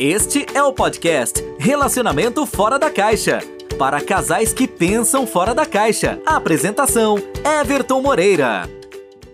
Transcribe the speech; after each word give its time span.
Este 0.00 0.46
é 0.54 0.62
o 0.62 0.72
podcast 0.72 1.44
Relacionamento 1.58 2.46
Fora 2.46 2.78
da 2.78 2.88
Caixa. 2.88 3.40
Para 3.76 4.00
casais 4.00 4.52
que 4.52 4.68
pensam 4.68 5.26
fora 5.26 5.52
da 5.52 5.66
caixa. 5.66 6.20
A 6.24 6.36
apresentação: 6.36 7.16
Everton 7.60 8.00
Moreira. 8.00 8.70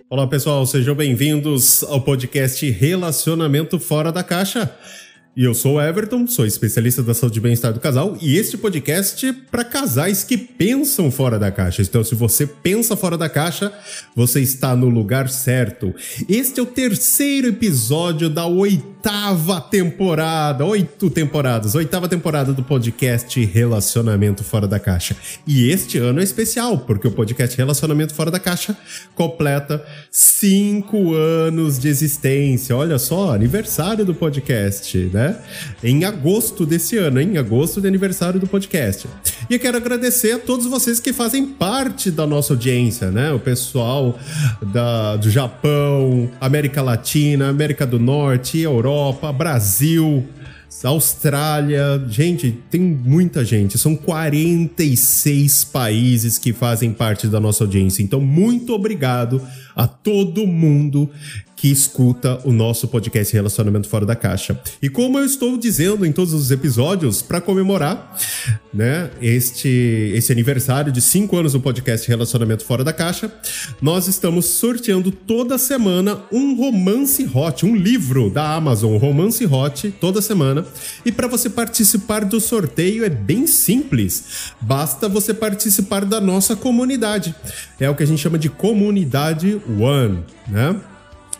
Olá 0.09 0.25
pessoal, 0.25 0.65
sejam 0.65 0.95
bem-vindos 0.95 1.83
ao 1.83 2.01
podcast 2.01 2.67
Relacionamento 2.71 3.79
Fora 3.79 4.11
da 4.11 4.23
Caixa. 4.23 4.75
E 5.37 5.43
eu 5.43 5.53
sou 5.53 5.75
o 5.75 5.81
Everton, 5.81 6.25
sou 6.27 6.45
especialista 6.45 7.03
da 7.03 7.13
saúde 7.13 7.39
e 7.39 7.41
bem-estar 7.41 7.73
do 7.73 7.79
casal, 7.81 8.17
e 8.21 8.37
este 8.37 8.57
podcast 8.57 9.27
é 9.27 9.33
para 9.33 9.65
casais 9.65 10.23
que 10.23 10.37
pensam 10.37 11.11
fora 11.11 11.37
da 11.37 11.51
caixa. 11.51 11.81
Então, 11.81 12.05
se 12.05 12.15
você 12.15 12.47
pensa 12.47 12.95
fora 12.95 13.17
da 13.17 13.27
caixa, 13.27 13.69
você 14.15 14.39
está 14.39 14.77
no 14.77 14.87
lugar 14.87 15.27
certo. 15.27 15.93
Este 16.29 16.61
é 16.61 16.63
o 16.63 16.65
terceiro 16.65 17.49
episódio 17.49 18.29
da 18.29 18.45
oitava 18.45 19.59
temporada, 19.59 20.63
oito 20.63 21.09
temporadas, 21.09 21.75
oitava 21.75 22.07
temporada 22.07 22.53
do 22.53 22.63
podcast 22.63 23.43
Relacionamento 23.43 24.41
Fora 24.41 24.69
da 24.69 24.79
Caixa. 24.79 25.17
E 25.45 25.69
este 25.69 25.97
ano 25.97 26.21
é 26.21 26.23
especial, 26.23 26.77
porque 26.77 27.09
o 27.09 27.11
podcast 27.11 27.57
Relacionamento 27.57 28.13
Fora 28.13 28.31
da 28.31 28.39
Caixa 28.39 28.75
completa 29.13 29.85
cinco 30.09 31.13
anos 31.13 31.77
de 31.77 31.89
existência. 31.89 32.73
Olha 32.73 32.97
só, 32.97 33.33
aniversário 33.33 34.05
do 34.05 34.15
podcast, 34.15 34.97
né? 35.13 35.24
Em 35.83 36.03
agosto 36.03 36.65
desse 36.65 36.97
ano, 36.97 37.21
em 37.21 37.37
agosto 37.37 37.79
de 37.79 37.87
aniversário 37.87 38.39
do 38.39 38.47
podcast. 38.47 39.07
E 39.49 39.53
eu 39.53 39.59
quero 39.59 39.77
agradecer 39.77 40.33
a 40.33 40.39
todos 40.39 40.65
vocês 40.65 40.99
que 40.99 41.13
fazem 41.13 41.45
parte 41.45 42.11
da 42.11 42.27
nossa 42.27 42.53
audiência, 42.53 43.11
né? 43.11 43.31
O 43.31 43.39
pessoal 43.39 44.19
da, 44.73 45.15
do 45.15 45.29
Japão, 45.29 46.29
América 46.41 46.81
Latina, 46.81 47.49
América 47.49 47.85
do 47.85 47.99
Norte, 47.99 48.59
Europa, 48.59 49.31
Brasil. 49.31 50.25
Austrália, 50.83 52.03
gente, 52.09 52.51
tem 52.69 52.81
muita 52.81 53.45
gente. 53.45 53.77
São 53.77 53.95
46 53.95 55.63
países 55.65 56.37
que 56.37 56.51
fazem 56.51 56.91
parte 56.91 57.27
da 57.27 57.39
nossa 57.39 57.63
audiência. 57.63 58.03
Então, 58.03 58.19
muito 58.19 58.73
obrigado 58.73 59.41
a 59.75 59.87
todo 59.87 60.45
mundo 60.45 61.09
que 61.55 61.71
escuta 61.71 62.39
o 62.43 62.51
nosso 62.51 62.87
podcast 62.87 63.33
Relacionamento 63.33 63.87
Fora 63.87 64.05
da 64.05 64.15
Caixa. 64.15 64.59
E 64.81 64.89
como 64.89 65.17
eu 65.17 65.25
estou 65.25 65.57
dizendo 65.57 66.05
em 66.05 66.11
todos 66.11 66.33
os 66.33 66.51
episódios, 66.51 67.21
para 67.21 67.39
comemorar 67.39 68.17
né, 68.73 69.09
este, 69.21 70.11
este 70.13 70.31
aniversário 70.31 70.91
de 70.91 71.01
cinco 71.01 71.37
anos 71.37 71.53
do 71.53 71.61
podcast 71.61 72.07
Relacionamento 72.07 72.65
Fora 72.65 72.83
da 72.83 72.91
Caixa, 72.91 73.31
nós 73.81 74.07
estamos 74.07 74.45
sorteando 74.45 75.11
toda 75.11 75.57
semana 75.57 76.19
um 76.31 76.55
romance 76.55 77.27
hot, 77.33 77.65
um 77.65 77.75
livro 77.75 78.29
da 78.29 78.53
Amazon, 78.53 78.97
romance 78.97 79.45
hot, 79.45 79.91
toda 80.01 80.21
semana. 80.21 80.65
E 81.05 81.11
para 81.11 81.27
você 81.27 81.49
participar 81.49 82.25
do 82.25 82.39
sorteio 82.41 83.05
é 83.05 83.09
bem 83.09 83.47
simples, 83.47 84.51
basta 84.59 85.07
você 85.07 85.33
participar 85.33 86.03
da 86.03 86.19
nossa 86.19 86.55
comunidade. 86.55 87.33
É 87.79 87.89
o 87.89 87.95
que 87.95 88.03
a 88.03 88.07
gente 88.07 88.21
chama 88.21 88.37
de 88.37 88.49
comunidade 88.49 89.61
One, 89.79 90.23
né? 90.47 90.75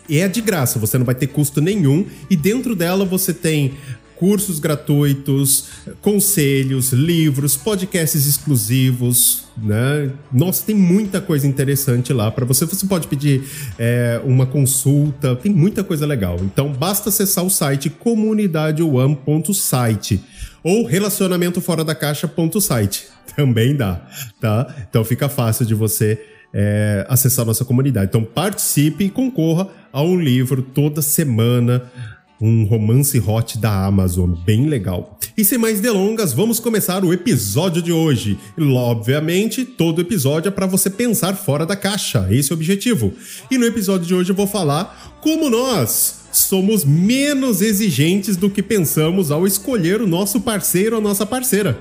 E 0.08 0.20
é 0.20 0.28
de 0.28 0.42
graça, 0.42 0.80
você 0.80 0.98
não 0.98 1.06
vai 1.06 1.16
ter 1.16 1.28
custo 1.28 1.62
nenhum. 1.62 2.06
E 2.30 2.36
dentro 2.36 2.76
dela 2.76 3.06
você 3.06 3.34
tem 3.34 3.74
cursos 4.16 4.60
gratuitos, 4.60 5.66
conselhos, 6.02 6.94
livros, 6.94 7.58
podcasts 7.58 8.26
exclusivos, 8.26 9.44
né? 9.58 10.10
Nossa, 10.32 10.66
tem 10.66 10.74
muita 10.76 11.20
coisa 11.22 11.46
interessante 11.46 12.14
lá 12.14 12.32
para 12.32 12.46
você. 12.46 12.66
Você 12.66 12.88
pode 12.88 13.08
pedir 13.08 13.44
é, 13.78 14.22
uma 14.24 14.46
consulta, 14.46 15.36
tem 15.36 15.52
muita 15.52 15.84
coisa 15.84 16.06
legal. 16.06 16.38
Então 16.42 16.72
basta 16.72 17.10
acessar 17.10 17.44
o 17.46 17.50
site 17.50 17.90
comunidadeone.site 17.90 20.24
ou 20.64 20.86
relacionamentoforadacaixa.site. 20.86 23.08
Também 23.36 23.76
dá, 23.76 24.08
tá? 24.40 24.74
Então 24.90 25.04
fica 25.04 25.28
fácil 25.28 25.66
de 25.66 25.74
você 25.74 26.35
é, 26.58 27.06
acessar 27.10 27.46
nossa 27.46 27.66
comunidade. 27.66 28.08
Então 28.08 28.24
participe 28.24 29.04
e 29.04 29.10
concorra 29.10 29.68
a 29.92 30.02
um 30.02 30.18
livro 30.18 30.62
toda 30.62 31.02
semana. 31.02 31.92
Um 32.40 32.66
romance 32.66 33.18
hot 33.20 33.58
da 33.58 33.86
Amazon, 33.86 34.32
bem 34.46 34.68
legal. 34.68 35.18
E 35.38 35.44
sem 35.44 35.58
mais 35.58 35.82
delongas, 35.82 36.34
vamos 36.34 36.60
começar 36.60 37.04
o 37.04 37.14
episódio 37.14 37.82
de 37.82 37.92
hoje. 37.92 38.38
Obviamente, 38.58 39.66
todo 39.66 40.02
episódio 40.02 40.50
é 40.50 40.52
para 40.52 40.66
você 40.66 40.90
pensar 40.90 41.36
fora 41.36 41.66
da 41.66 41.76
caixa, 41.76 42.28
esse 42.30 42.52
é 42.52 42.56
o 42.56 42.58
objetivo. 42.58 43.14
E 43.52 43.58
no 43.58 43.66
episódio 43.66 44.08
de 44.08 44.14
hoje 44.14 44.32
eu 44.32 44.36
vou 44.36 44.48
falar 44.48 45.18
como 45.22 45.50
nós 45.50 46.26
somos 46.32 46.84
menos 46.84 47.62
exigentes 47.62 48.36
do 48.36 48.50
que 48.50 48.62
pensamos 48.62 49.32
ao 49.32 49.48
escolher 49.48 50.02
o 50.02 50.08
nosso 50.08 50.42
parceiro 50.42 50.98
ou 50.98 51.02
nossa 51.02 51.26
parceira. 51.26 51.80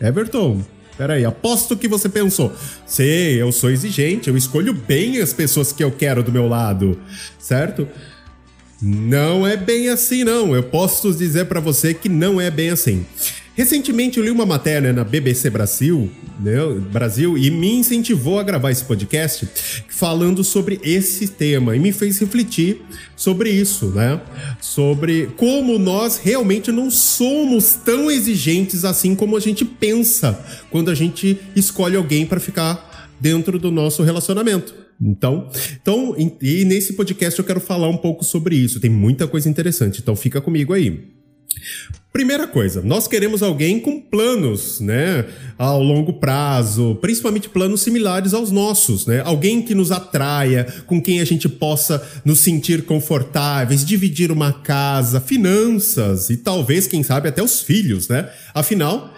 Everton, 0.00 0.62
Peraí, 0.96 1.24
aposto 1.24 1.76
que 1.76 1.88
você 1.88 2.08
pensou. 2.08 2.52
Sei, 2.86 3.40
eu 3.40 3.52
sou 3.52 3.70
exigente, 3.70 4.28
eu 4.28 4.36
escolho 4.36 4.72
bem 4.72 5.20
as 5.20 5.32
pessoas 5.32 5.72
que 5.72 5.84
eu 5.84 5.90
quero 5.90 6.22
do 6.22 6.32
meu 6.32 6.48
lado, 6.48 6.98
certo? 7.38 7.86
Não 8.80 9.46
é 9.46 9.56
bem 9.56 9.88
assim, 9.88 10.24
não. 10.24 10.54
Eu 10.54 10.62
posso 10.62 11.12
dizer 11.12 11.46
para 11.46 11.60
você 11.60 11.94
que 11.94 12.08
não 12.08 12.40
é 12.40 12.50
bem 12.50 12.70
assim. 12.70 13.06
Recentemente 13.56 14.18
eu 14.18 14.24
li 14.24 14.30
uma 14.30 14.44
matéria 14.44 14.92
na 14.92 15.02
BBC 15.02 15.48
Brasil, 15.48 16.12
né, 16.38 16.52
Brasil 16.92 17.38
e 17.38 17.50
me 17.50 17.72
incentivou 17.72 18.38
a 18.38 18.42
gravar 18.42 18.70
esse 18.70 18.84
podcast 18.84 19.48
falando 19.88 20.44
sobre 20.44 20.78
esse 20.82 21.26
tema 21.28 21.74
e 21.74 21.78
me 21.78 21.90
fez 21.90 22.18
refletir 22.18 22.82
sobre 23.16 23.48
isso, 23.48 23.86
né? 23.86 24.20
Sobre 24.60 25.28
como 25.38 25.78
nós 25.78 26.18
realmente 26.18 26.70
não 26.70 26.90
somos 26.90 27.76
tão 27.82 28.10
exigentes 28.10 28.84
assim 28.84 29.14
como 29.14 29.34
a 29.34 29.40
gente 29.40 29.64
pensa 29.64 30.38
quando 30.70 30.90
a 30.90 30.94
gente 30.94 31.38
escolhe 31.56 31.96
alguém 31.96 32.26
para 32.26 32.38
ficar 32.38 33.08
dentro 33.18 33.58
do 33.58 33.70
nosso 33.70 34.02
relacionamento. 34.02 34.74
Então, 35.00 35.50
então, 35.80 36.14
e 36.42 36.62
nesse 36.66 36.92
podcast 36.92 37.38
eu 37.38 37.44
quero 37.44 37.60
falar 37.60 37.88
um 37.88 37.96
pouco 37.96 38.22
sobre 38.22 38.54
isso. 38.54 38.80
Tem 38.80 38.90
muita 38.90 39.26
coisa 39.26 39.48
interessante, 39.48 40.02
então 40.02 40.14
fica 40.14 40.42
comigo 40.42 40.74
aí. 40.74 41.16
Primeira 42.16 42.46
coisa, 42.46 42.80
nós 42.80 43.06
queremos 43.06 43.42
alguém 43.42 43.78
com 43.78 44.00
planos, 44.00 44.80
né, 44.80 45.26
ao 45.58 45.82
longo 45.82 46.14
prazo, 46.14 46.96
principalmente 46.98 47.46
planos 47.46 47.82
similares 47.82 48.32
aos 48.32 48.50
nossos, 48.50 49.04
né? 49.04 49.20
Alguém 49.22 49.60
que 49.60 49.74
nos 49.74 49.92
atraia, 49.92 50.66
com 50.86 50.98
quem 50.98 51.20
a 51.20 51.26
gente 51.26 51.46
possa 51.46 52.02
nos 52.24 52.38
sentir 52.38 52.86
confortáveis, 52.86 53.84
dividir 53.84 54.32
uma 54.32 54.50
casa, 54.50 55.20
finanças 55.20 56.30
e 56.30 56.38
talvez, 56.38 56.86
quem 56.86 57.02
sabe, 57.02 57.28
até 57.28 57.42
os 57.42 57.60
filhos, 57.60 58.08
né? 58.08 58.30
Afinal, 58.54 59.12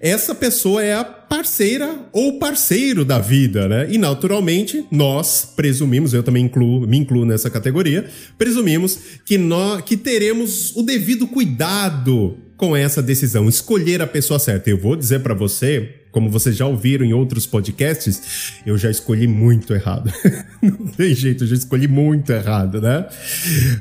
essa 0.00 0.34
pessoa 0.34 0.82
é 0.82 0.94
a 0.94 1.04
parceira 1.04 2.08
ou 2.10 2.38
parceiro 2.38 3.04
da 3.04 3.18
vida, 3.18 3.68
né? 3.68 3.86
E 3.90 3.98
naturalmente 3.98 4.84
nós 4.90 5.52
presumimos, 5.54 6.14
eu 6.14 6.22
também 6.22 6.46
incluo, 6.46 6.86
me 6.86 6.96
incluo 6.96 7.26
nessa 7.26 7.50
categoria, 7.50 8.08
presumimos 8.38 8.98
que 9.26 9.36
nós 9.36 9.82
que 9.82 9.98
teremos 9.98 10.74
o 10.74 10.82
devido 10.82 11.26
cuidado 11.28 12.38
com 12.60 12.76
essa 12.76 13.02
decisão, 13.02 13.48
escolher 13.48 14.02
a 14.02 14.06
pessoa 14.06 14.38
certa. 14.38 14.68
Eu 14.68 14.76
vou 14.76 14.94
dizer 14.94 15.20
para 15.20 15.32
você, 15.32 15.94
como 16.12 16.28
vocês 16.28 16.54
já 16.54 16.66
ouviram 16.66 17.06
em 17.06 17.14
outros 17.14 17.46
podcasts, 17.46 18.52
eu 18.66 18.76
já 18.76 18.90
escolhi 18.90 19.26
muito 19.26 19.72
errado. 19.72 20.12
Não 20.60 20.88
tem 20.88 21.14
jeito, 21.14 21.44
eu 21.44 21.48
já 21.48 21.54
escolhi 21.56 21.88
muito 21.88 22.30
errado, 22.30 22.78
né? 22.78 23.06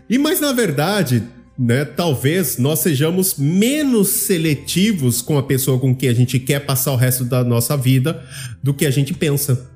E 0.10 0.18
mas 0.18 0.40
na 0.40 0.54
verdade, 0.54 1.22
né, 1.58 1.84
talvez 1.84 2.58
nós 2.58 2.80
sejamos 2.80 3.36
menos 3.38 4.08
seletivos 4.08 5.22
com 5.22 5.38
a 5.38 5.44
pessoa 5.44 5.78
com 5.78 5.94
quem 5.94 6.08
a 6.08 6.14
gente 6.14 6.40
quer 6.40 6.62
passar 6.62 6.94
o 6.94 6.96
resto 6.96 7.26
da 7.26 7.44
nossa 7.44 7.76
vida 7.76 8.24
do 8.64 8.74
que 8.74 8.86
a 8.86 8.92
gente 8.92 9.14
pensa. 9.14 9.70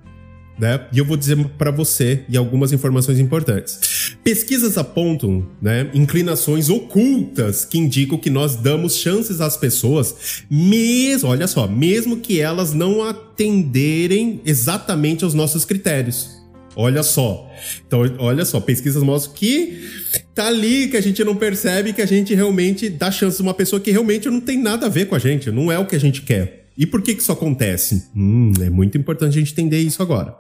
Né? 0.57 0.81
E 0.91 0.99
eu 0.99 1.05
vou 1.05 1.17
dizer 1.17 1.35
para 1.57 1.71
você 1.71 2.23
e 2.29 2.37
algumas 2.37 2.71
informações 2.71 3.19
importantes. 3.19 4.15
Pesquisas 4.23 4.77
apontam 4.77 5.47
né, 5.61 5.89
inclinações 5.93 6.69
ocultas 6.69 7.65
que 7.65 7.79
indicam 7.79 8.17
que 8.17 8.29
nós 8.29 8.55
damos 8.55 8.97
chances 8.97 9.41
às 9.41 9.57
pessoas, 9.57 10.43
mesmo, 10.49 11.29
olha 11.29 11.47
só, 11.47 11.67
mesmo 11.67 12.17
que 12.17 12.39
elas 12.39 12.73
não 12.73 13.03
atenderem 13.03 14.41
exatamente 14.45 15.23
aos 15.23 15.33
nossos 15.33 15.65
critérios. 15.65 16.43
Olha 16.75 17.03
só. 17.03 17.51
Então, 17.85 18.01
olha 18.19 18.45
só, 18.45 18.59
pesquisas 18.59 19.01
mostram 19.03 19.33
que 19.35 19.87
tá 20.33 20.47
ali 20.47 20.87
que 20.87 20.97
a 20.97 21.01
gente 21.01 21.23
não 21.23 21.35
percebe 21.35 21.93
que 21.93 22.01
a 22.01 22.05
gente 22.05 22.33
realmente 22.33 22.89
dá 22.89 23.11
chance 23.11 23.39
a 23.39 23.43
uma 23.43 23.53
pessoa 23.53 23.79
que 23.79 23.91
realmente 23.91 24.29
não 24.29 24.41
tem 24.41 24.57
nada 24.57 24.87
a 24.87 24.89
ver 24.89 25.05
com 25.05 25.15
a 25.15 25.19
gente, 25.19 25.51
não 25.51 25.71
é 25.71 25.77
o 25.77 25.85
que 25.85 25.95
a 25.95 25.99
gente 25.99 26.21
quer. 26.21 26.62
E 26.77 26.85
por 26.85 27.01
que, 27.01 27.13
que 27.13 27.21
isso 27.21 27.31
acontece? 27.31 28.07
Hum, 28.15 28.51
é 28.59 28.69
muito 28.69 28.97
importante 28.97 29.37
a 29.37 29.39
gente 29.39 29.51
entender 29.51 29.79
isso 29.79 30.01
agora. 30.01 30.35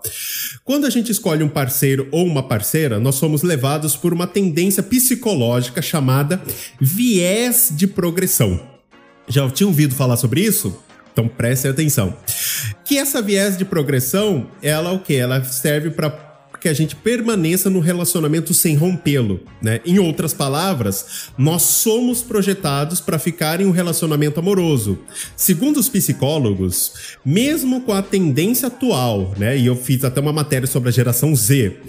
Quando 0.63 0.85
a 0.85 0.89
gente 0.89 1.11
escolhe 1.11 1.43
um 1.43 1.49
parceiro 1.49 2.07
ou 2.11 2.25
uma 2.25 2.43
parceira, 2.43 2.99
nós 2.99 3.15
somos 3.15 3.43
levados 3.43 3.95
por 3.95 4.13
uma 4.13 4.25
tendência 4.25 4.81
psicológica 4.81 5.81
chamada 5.81 6.41
viés 6.81 7.71
de 7.71 7.85
progressão. 7.85 8.59
Já 9.27 9.49
tinha 9.49 9.67
ouvido 9.67 9.93
falar 9.93 10.17
sobre 10.17 10.41
isso? 10.41 10.75
Então 11.11 11.27
preste 11.27 11.67
atenção. 11.67 12.17
Que 12.83 12.97
essa 12.97 13.21
viés 13.21 13.55
de 13.57 13.63
progressão, 13.63 14.47
ela 14.61 14.91
o 14.91 14.99
que? 14.99 15.15
Ela 15.15 15.43
serve 15.43 15.91
para 15.91 16.32
que 16.63 16.69
a 16.69 16.73
gente 16.73 16.95
permaneça 16.95 17.69
no 17.69 17.81
relacionamento 17.81 18.53
sem 18.53 18.73
rompê-lo, 18.73 19.41
né? 19.61 19.81
Em 19.85 19.99
outras 19.99 20.33
palavras, 20.33 21.29
nós 21.37 21.61
somos 21.63 22.21
projetados 22.21 23.01
para 23.01 23.19
ficar 23.19 23.59
em 23.59 23.65
um 23.65 23.71
relacionamento 23.71 24.39
amoroso. 24.39 24.97
Segundo 25.35 25.77
os 25.77 25.89
psicólogos, 25.89 27.17
mesmo 27.25 27.81
com 27.81 27.91
a 27.91 28.01
tendência 28.01 28.69
atual, 28.69 29.33
né? 29.37 29.57
E 29.57 29.65
eu 29.65 29.75
fiz 29.75 30.05
até 30.05 30.21
uma 30.21 30.31
matéria 30.31 30.65
sobre 30.65 30.87
a 30.87 30.91
geração 30.93 31.35
Z, 31.35 31.81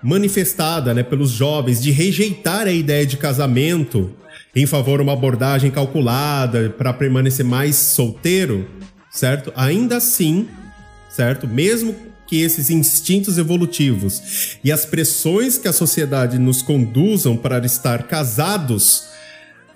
manifestada, 0.00 0.94
né, 0.94 1.02
pelos 1.02 1.30
jovens 1.30 1.82
de 1.82 1.90
rejeitar 1.90 2.68
a 2.68 2.72
ideia 2.72 3.04
de 3.04 3.16
casamento 3.16 4.12
em 4.54 4.66
favor 4.66 4.98
de 4.98 5.02
uma 5.02 5.14
abordagem 5.14 5.70
calculada 5.70 6.70
para 6.70 6.92
permanecer 6.92 7.44
mais 7.44 7.74
solteiro, 7.74 8.68
certo? 9.10 9.52
Ainda 9.56 9.96
assim, 9.96 10.48
certo? 11.08 11.48
Mesmo 11.48 12.11
que 12.32 12.40
esses 12.40 12.70
instintos 12.70 13.36
evolutivos 13.36 14.56
e 14.64 14.72
as 14.72 14.86
pressões 14.86 15.58
que 15.58 15.68
a 15.68 15.72
sociedade 15.72 16.38
nos 16.38 16.62
conduzam 16.62 17.36
para 17.36 17.62
estar 17.66 18.04
casados 18.04 19.08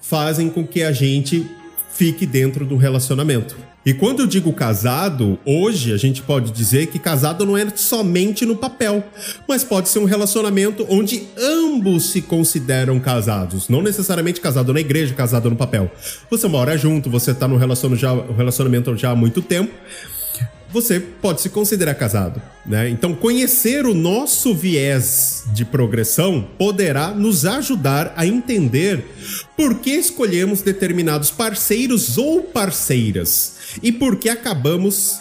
fazem 0.01 0.49
com 0.49 0.67
que 0.67 0.83
a 0.83 0.91
gente 0.91 1.47
fique 1.93 2.25
dentro 2.25 2.65
do 2.65 2.79
relacionamento. 2.79 3.55
E 3.85 3.93
quando 3.93 4.21
eu 4.21 4.27
digo 4.27 4.55
casado, 4.55 5.39
hoje 5.45 5.93
a 5.93 5.99
gente 5.99 6.23
pode 6.23 6.51
dizer 6.51 6.87
que 6.87 6.99
casado 6.99 7.45
não 7.45 7.59
é 7.59 7.69
somente 7.77 8.47
no 8.47 8.57
papel, 8.57 9.05
mas 9.47 9.63
pode 9.63 9.91
ser 9.91 9.99
um 9.99 10.07
relacionamento 10.07 10.87
onde 10.89 11.25
ambos 11.39 12.11
se 12.11 12.23
consideram 12.23 12.99
casados. 12.99 13.69
Não 13.69 13.83
necessariamente 13.83 14.41
casado 14.41 14.73
na 14.73 14.81
igreja, 14.81 15.13
casado 15.13 15.51
no 15.51 15.57
papel. 15.57 15.93
Você 16.31 16.49
mora 16.49 16.75
junto, 16.79 17.11
você 17.11 17.33
está 17.33 17.47
no 17.47 17.59
relacionamento 17.59 18.97
já 18.97 19.11
há 19.11 19.15
muito 19.15 19.43
tempo 19.43 19.71
você 20.73 20.99
pode 21.01 21.41
se 21.41 21.49
considerar 21.49 21.95
casado, 21.95 22.41
né? 22.65 22.89
Então, 22.89 23.15
conhecer 23.15 23.87
o 23.87 23.95
nosso 23.95 24.55
viés 24.55 25.45
de 25.53 25.65
progressão 25.65 26.49
poderá 26.59 27.11
nos 27.11 27.47
ajudar 27.47 28.13
a 28.17 28.27
entender 28.27 29.05
por 29.57 29.79
que 29.79 29.91
escolhemos 29.91 30.63
determinados 30.63 31.31
parceiros 31.31 32.19
ou 32.19 32.43
parceiras 32.43 33.57
e 33.83 33.93
por 33.93 34.17
que 34.17 34.29
acabamos 34.29 35.21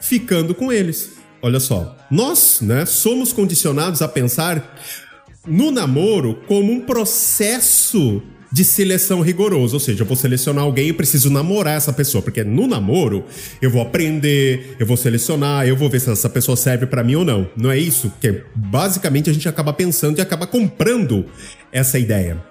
ficando 0.00 0.54
com 0.54 0.72
eles. 0.72 1.10
Olha 1.42 1.60
só, 1.60 1.96
nós, 2.10 2.60
né, 2.60 2.86
somos 2.86 3.32
condicionados 3.32 4.02
a 4.02 4.08
pensar 4.08 4.76
no 5.46 5.70
namoro 5.70 6.42
como 6.46 6.72
um 6.72 6.80
processo 6.80 8.22
de 8.50 8.64
seleção 8.64 9.20
rigoroso, 9.20 9.74
ou 9.74 9.80
seja, 9.80 10.02
eu 10.02 10.06
vou 10.06 10.16
selecionar 10.16 10.64
alguém 10.64 10.88
e 10.88 10.92
preciso 10.92 11.30
namorar 11.30 11.76
essa 11.76 11.92
pessoa, 11.92 12.22
porque 12.22 12.44
no 12.44 12.66
namoro 12.66 13.24
eu 13.60 13.70
vou 13.70 13.82
aprender, 13.82 14.76
eu 14.78 14.86
vou 14.86 14.96
selecionar, 14.96 15.66
eu 15.66 15.76
vou 15.76 15.90
ver 15.90 16.00
se 16.00 16.10
essa 16.10 16.28
pessoa 16.28 16.56
serve 16.56 16.86
para 16.86 17.02
mim 17.02 17.16
ou 17.16 17.24
não. 17.24 17.48
Não 17.56 17.70
é 17.70 17.78
isso 17.78 18.12
que 18.20 18.42
basicamente 18.54 19.28
a 19.30 19.32
gente 19.32 19.48
acaba 19.48 19.72
pensando 19.72 20.18
e 20.18 20.20
acaba 20.20 20.46
comprando 20.46 21.26
essa 21.72 21.98
ideia. 21.98 22.42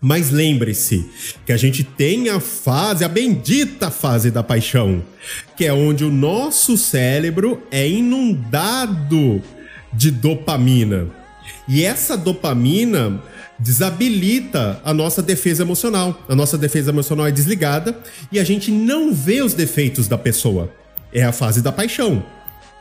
Mas 0.00 0.30
lembre-se 0.30 1.08
que 1.46 1.52
a 1.52 1.56
gente 1.56 1.84
tem 1.84 2.28
a 2.28 2.40
fase, 2.40 3.04
a 3.04 3.08
bendita 3.08 3.88
fase 3.88 4.32
da 4.32 4.42
paixão, 4.42 5.00
que 5.56 5.64
é 5.64 5.72
onde 5.72 6.04
o 6.04 6.10
nosso 6.10 6.76
cérebro 6.76 7.62
é 7.70 7.88
inundado 7.88 9.40
de 9.92 10.10
dopamina. 10.10 11.21
E 11.68 11.84
essa 11.84 12.16
dopamina 12.16 13.20
desabilita 13.58 14.80
a 14.84 14.92
nossa 14.92 15.22
defesa 15.22 15.62
emocional. 15.62 16.20
A 16.28 16.34
nossa 16.34 16.58
defesa 16.58 16.90
emocional 16.90 17.26
é 17.26 17.30
desligada 17.30 17.96
e 18.30 18.38
a 18.40 18.44
gente 18.44 18.70
não 18.70 19.12
vê 19.12 19.40
os 19.42 19.54
defeitos 19.54 20.08
da 20.08 20.18
pessoa. 20.18 20.70
É 21.12 21.22
a 21.22 21.32
fase 21.32 21.62
da 21.62 21.70
paixão. 21.70 22.24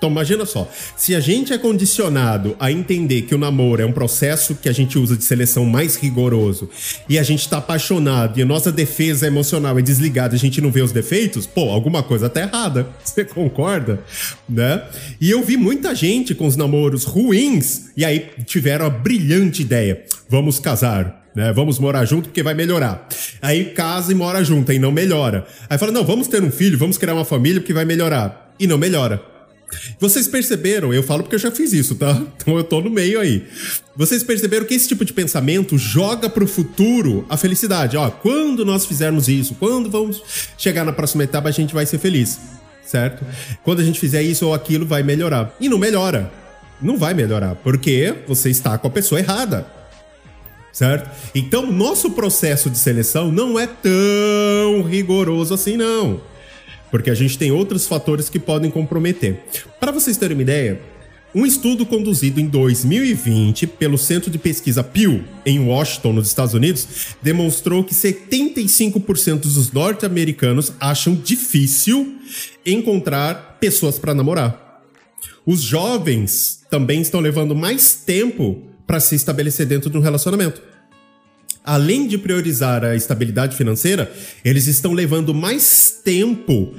Então 0.02 0.10
imagina 0.10 0.48
só, 0.48 0.68
se 0.98 1.14
a 1.14 1.20
gente 1.20 1.54
é 1.54 1.60
condicionado 1.60 2.56
a 2.60 2.72
entender 2.72 3.22
que 3.22 3.36
o 3.36 3.38
namoro 3.38 3.84
é 3.84 3.86
um 3.86 3.92
processo 3.92 4.56
que 4.56 4.68
a 4.68 4.72
gente 4.72 4.98
usa 4.98 5.16
de 5.16 5.24
seleção 5.24 5.64
mais 5.64 5.96
rigoroso 5.96 6.68
e 7.08 7.20
a 7.20 7.24
gente 7.24 7.42
está 7.42 7.60
apaixonado 7.60 8.40
e 8.40 8.42
a 8.42 8.46
nossa 8.46 8.72
defesa 8.72 9.28
emocional 9.28 9.78
é 9.78 9.82
desligada 9.84 10.34
e 10.34 10.38
a 10.38 10.40
gente 10.40 10.60
não 10.60 10.72
vê 10.72 10.82
os 10.82 10.92
defeitos, 10.92 11.46
pô, 11.46 11.70
alguma 11.70 12.02
coisa 12.02 12.28
tá 12.28 12.42
errada. 12.42 12.88
Você 13.06 13.24
concorda? 13.24 14.00
Né? 14.50 14.82
E 15.22 15.30
eu 15.30 15.44
vi 15.44 15.56
muita 15.56 15.94
gente 15.94 16.34
com 16.34 16.48
os 16.48 16.56
namoros 16.56 17.04
ruins 17.04 17.92
e 17.96 18.04
aí 18.04 18.28
tiveram 18.44 18.88
a 18.88 18.90
brilhante 18.90 19.62
ideia: 19.62 20.04
vamos 20.28 20.60
casar. 20.60 21.30
Né? 21.36 21.54
Vamos 21.54 21.78
morar 21.78 22.06
junto 22.06 22.28
porque 22.28 22.42
vai 22.42 22.56
melhorar. 22.56 23.08
Aí 23.40 23.66
casa 23.66 24.12
e 24.12 24.16
mora 24.16 24.44
junto, 24.44 24.72
aí 24.72 24.80
não 24.80 24.92
melhora. 24.92 25.46
Aí 25.70 25.78
fala: 25.78 25.92
não, 25.92 26.04
vamos 26.04 26.28
ter 26.28 26.42
um 26.42 26.50
filho, 26.50 26.76
vamos 26.76 26.98
criar 26.98 27.14
uma 27.14 27.24
família 27.24 27.62
porque 27.62 27.72
vai 27.72 27.86
melhorar. 27.86 28.52
E 28.60 28.66
não 28.66 28.80
melhora. 28.80 29.30
Vocês 30.00 30.28
perceberam, 30.28 30.94
eu 30.94 31.04
falo 31.04 31.24
porque 31.24 31.36
eu 31.36 31.40
já 31.40 31.52
fiz 31.52 31.74
isso, 31.74 31.96
tá? 31.96 32.22
Então 32.42 32.58
eu 32.58 32.64
tô 32.64 32.82
no 32.82 32.90
meio 32.90 33.20
aí. 33.20 33.46
Vocês 33.96 34.24
perceberam 34.24 34.66
que 34.66 34.74
esse 34.74 34.88
tipo 34.88 35.06
de 35.06 35.14
pensamento 35.14 35.78
joga 35.78 36.30
pro 36.30 36.48
futuro 36.48 37.26
a 37.30 37.38
felicidade. 37.38 37.96
Ó, 37.96 38.10
quando 38.10 38.66
nós 38.66 38.86
fizermos 38.86 39.28
isso, 39.28 39.56
quando 39.56 39.90
vamos 39.90 40.22
chegar 40.58 40.84
na 40.84 40.92
próxima 40.92 41.24
etapa, 41.24 41.50
a 41.50 41.52
gente 41.52 41.74
vai 41.74 41.86
ser 41.86 42.00
feliz, 42.00 42.40
certo? 42.84 43.24
Quando 43.64 43.80
a 43.80 43.84
gente 43.84 44.00
fizer 44.00 44.24
isso 44.24 44.48
ou 44.48 44.54
aquilo, 44.54 44.86
vai 44.86 45.04
melhorar. 45.04 45.56
E 45.60 45.70
não 45.70 45.78
melhora. 45.78 46.32
Não 46.82 46.98
vai 46.98 47.14
melhorar, 47.14 47.56
porque 47.56 48.16
você 48.28 48.50
está 48.50 48.76
com 48.78 48.88
a 48.88 48.92
pessoa 48.92 49.20
errada. 49.20 49.68
Certo? 50.74 51.10
Então, 51.36 51.70
nosso 51.70 52.12
processo 52.12 52.70
de 52.70 52.78
seleção 52.78 53.32
não 53.32 53.60
é 53.60 53.68
tão 53.68 54.82
rigoroso 54.82 55.54
assim, 55.54 55.78
não 55.78 56.31
porque 56.92 57.10
a 57.10 57.16
gente 57.16 57.38
tem 57.38 57.52
outros 57.52 57.88
fatores 57.88 58.30
que 58.30 58.38
podem 58.38 58.70
comprometer. 58.70 59.40
Para 59.80 59.92
vocês 59.92 60.18
terem 60.18 60.36
uma 60.36 60.44
ideia, 60.44 60.80
um 61.34 61.46
estudo 61.46 61.86
conduzido 61.86 62.42
em 62.42 62.46
2020 62.46 63.66
pelo 63.66 63.98
Centro 63.98 64.30
de 64.30 64.38
Pesquisa 64.38 64.84
Pew, 64.84 65.24
em 65.46 65.60
Washington, 65.60 66.12
nos 66.14 66.28
Estados 66.28 66.54
Unidos, 66.54 67.16
demonstrou 67.22 67.86
que 67.86 67.96
75% 67.96 69.40
dos 69.40 69.72
norte-americanos 69.72 70.74
acham 70.78 71.16
difícil 71.16 72.18
encontrar 72.66 73.58
pessoas 73.62 73.98
para 73.98 74.14
namorar. 74.14 74.84
Os 75.46 75.62
jovens 75.62 76.60
também 76.70 77.02
estão 77.02 77.22
levando 77.22 77.56
mais 77.56 77.96
tempo 77.96 78.64
para 78.86 79.00
se 79.00 79.16
estabelecer 79.16 79.66
dentro 79.66 79.90
de 79.90 79.98
um 79.98 80.02
relacionamento 80.02 80.62
além 81.64 82.08
de 82.08 82.18
priorizar 82.18 82.84
a 82.84 82.96
estabilidade 82.96 83.56
financeira, 83.56 84.12
eles 84.44 84.68
estão 84.68 84.94
levando 84.94 85.34
mais 85.34 86.00
tempo 86.04 86.74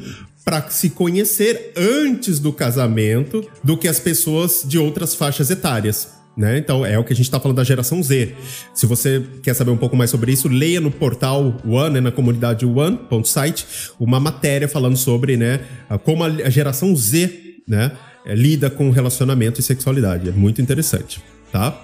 para 0.44 0.68
se 0.70 0.90
conhecer 0.90 1.72
antes 1.76 2.38
do 2.38 2.52
casamento 2.52 3.48
do 3.62 3.76
que 3.76 3.86
as 3.86 4.00
pessoas 4.00 4.62
de 4.66 4.78
outras 4.78 5.14
faixas 5.14 5.50
etárias. 5.50 6.08
Né? 6.36 6.58
Então 6.58 6.84
é 6.84 6.98
o 6.98 7.04
que 7.04 7.12
a 7.12 7.16
gente 7.16 7.26
está 7.26 7.38
falando 7.38 7.58
da 7.58 7.64
geração 7.64 8.02
Z. 8.02 8.34
Se 8.74 8.86
você 8.86 9.22
quer 9.42 9.54
saber 9.54 9.70
um 9.70 9.76
pouco 9.76 9.94
mais 9.94 10.10
sobre 10.10 10.32
isso, 10.32 10.48
leia 10.48 10.80
no 10.80 10.90
portal 10.90 11.60
One, 11.64 11.94
né, 11.94 12.00
na 12.00 12.10
comunidade 12.10 12.64
One.site, 12.64 13.66
uma 14.00 14.18
matéria 14.18 14.66
falando 14.66 14.96
sobre 14.96 15.36
né, 15.36 15.60
como 16.04 16.24
a 16.24 16.50
geração 16.50 16.96
Z 16.96 17.58
né, 17.68 17.92
lida 18.26 18.70
com 18.70 18.90
relacionamento 18.90 19.60
e 19.60 19.62
sexualidade. 19.62 20.28
É 20.30 20.32
muito 20.32 20.60
interessante. 20.62 21.22
Tá? 21.52 21.78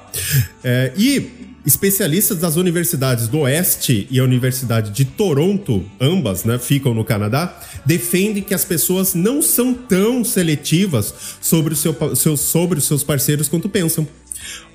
É, 0.65 0.93
e 0.97 1.48
Especialistas 1.67 2.39
das 2.39 2.57
universidades 2.57 3.29
do 3.29 3.41
Oeste 3.41 4.07
e 4.11 4.19
a 4.19 4.25
Universidade 4.25 4.91
de 4.91 5.05
Toronto, 5.05 5.85
ambas 6.01 6.45
né, 6.45 6.59
ficam 6.59 6.95
no 6.95 7.05
Canadá, 7.05 7.61
defendem 7.85 8.43
que 8.43 8.55
as 8.55 8.65
pessoas 8.65 9.15
não 9.15 9.43
são 9.43 9.75
tão 9.75 10.25
seletivas 10.25 11.13
sobre, 11.41 11.75
o 11.75 11.77
seu, 11.77 11.95
seu, 12.17 12.37
sobre 12.37 12.79
os 12.79 12.87
seus 12.87 13.03
parceiros 13.03 13.49
quanto 13.49 13.69
pensam. 13.69 14.07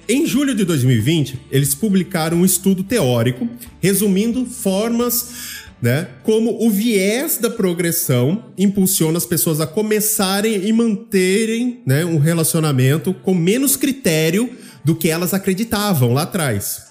Em 0.08 0.26
julho 0.26 0.54
de 0.54 0.66
2020, 0.66 1.40
eles 1.50 1.74
publicaram 1.74 2.38
um 2.38 2.46
estudo 2.46 2.84
teórico 2.84 3.48
resumindo 3.82 4.46
formas 4.46 5.63
né, 5.84 6.08
como 6.24 6.66
o 6.66 6.70
viés 6.70 7.38
da 7.38 7.50
progressão 7.50 8.46
impulsiona 8.58 9.18
as 9.18 9.26
pessoas 9.26 9.60
a 9.60 9.68
começarem 9.68 10.66
e 10.66 10.72
manterem 10.72 11.82
né, 11.86 12.06
um 12.06 12.18
relacionamento 12.18 13.14
com 13.14 13.34
menos 13.34 13.76
critério 13.76 14.50
do 14.82 14.96
que 14.96 15.10
elas 15.10 15.34
acreditavam 15.34 16.14
lá 16.14 16.22
atrás. 16.22 16.84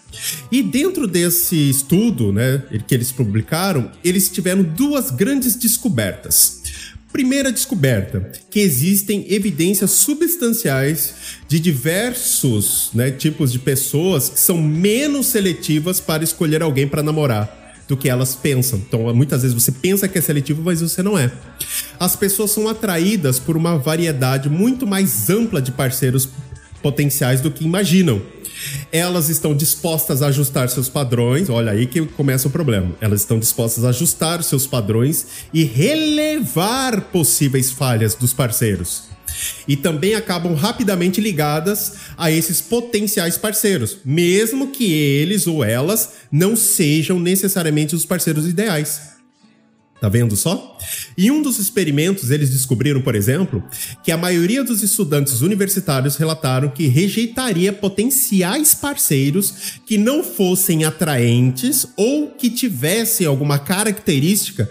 E 0.50 0.62
dentro 0.62 1.06
desse 1.06 1.70
estudo, 1.70 2.34
né, 2.34 2.64
que 2.86 2.94
eles 2.94 3.10
publicaram, 3.10 3.90
eles 4.04 4.28
tiveram 4.28 4.62
duas 4.62 5.10
grandes 5.10 5.56
descobertas. 5.56 6.60
Primeira 7.10 7.50
descoberta, 7.50 8.30
que 8.50 8.60
existem 8.60 9.24
evidências 9.32 9.90
substanciais 9.92 11.14
de 11.48 11.58
diversos 11.58 12.90
né, 12.92 13.10
tipos 13.10 13.52
de 13.52 13.58
pessoas 13.58 14.28
que 14.28 14.40
são 14.40 14.58
menos 14.58 15.28
seletivas 15.28 15.98
para 15.98 16.22
escolher 16.22 16.60
alguém 16.60 16.86
para 16.86 17.02
namorar 17.02 17.61
do 17.92 17.96
que 17.96 18.08
elas 18.08 18.34
pensam. 18.34 18.78
Então, 18.78 19.14
muitas 19.14 19.42
vezes 19.42 19.54
você 19.54 19.70
pensa 19.70 20.08
que 20.08 20.18
é 20.18 20.22
seletivo, 20.22 20.62
mas 20.62 20.80
você 20.80 21.02
não 21.02 21.18
é. 21.18 21.30
As 22.00 22.16
pessoas 22.16 22.50
são 22.50 22.66
atraídas 22.66 23.38
por 23.38 23.54
uma 23.54 23.76
variedade 23.76 24.48
muito 24.48 24.86
mais 24.86 25.28
ampla 25.28 25.60
de 25.60 25.70
parceiros 25.70 26.26
potenciais 26.80 27.42
do 27.42 27.50
que 27.50 27.62
imaginam. 27.62 28.22
Elas 28.90 29.28
estão 29.28 29.54
dispostas 29.54 30.22
a 30.22 30.28
ajustar 30.28 30.70
seus 30.70 30.88
padrões, 30.88 31.50
olha 31.50 31.72
aí 31.72 31.86
que 31.86 32.00
começa 32.06 32.48
o 32.48 32.50
problema. 32.50 32.92
Elas 32.98 33.20
estão 33.20 33.38
dispostas 33.38 33.84
a 33.84 33.90
ajustar 33.90 34.42
seus 34.42 34.66
padrões 34.66 35.26
e 35.52 35.62
relevar 35.62 36.98
possíveis 37.12 37.70
falhas 37.70 38.14
dos 38.14 38.32
parceiros. 38.32 39.11
E 39.66 39.76
também 39.76 40.14
acabam 40.14 40.54
rapidamente 40.54 41.20
ligadas 41.20 41.94
a 42.16 42.30
esses 42.30 42.60
potenciais 42.60 43.36
parceiros, 43.38 43.98
mesmo 44.04 44.68
que 44.68 44.92
eles 44.92 45.46
ou 45.46 45.64
elas 45.64 46.14
não 46.30 46.56
sejam 46.56 47.18
necessariamente 47.18 47.94
os 47.94 48.04
parceiros 48.04 48.46
ideais. 48.46 49.12
Tá 50.02 50.08
vendo 50.08 50.34
só? 50.34 50.76
Em 51.16 51.30
um 51.30 51.40
dos 51.40 51.60
experimentos, 51.60 52.32
eles 52.32 52.50
descobriram, 52.50 53.00
por 53.00 53.14
exemplo, 53.14 53.62
que 54.02 54.10
a 54.10 54.16
maioria 54.16 54.64
dos 54.64 54.82
estudantes 54.82 55.42
universitários 55.42 56.16
relataram 56.16 56.70
que 56.70 56.88
rejeitaria 56.88 57.72
potenciais 57.72 58.74
parceiros 58.74 59.78
que 59.86 59.96
não 59.96 60.24
fossem 60.24 60.82
atraentes 60.82 61.86
ou 61.96 62.32
que 62.32 62.50
tivessem 62.50 63.28
alguma 63.28 63.60
característica 63.60 64.68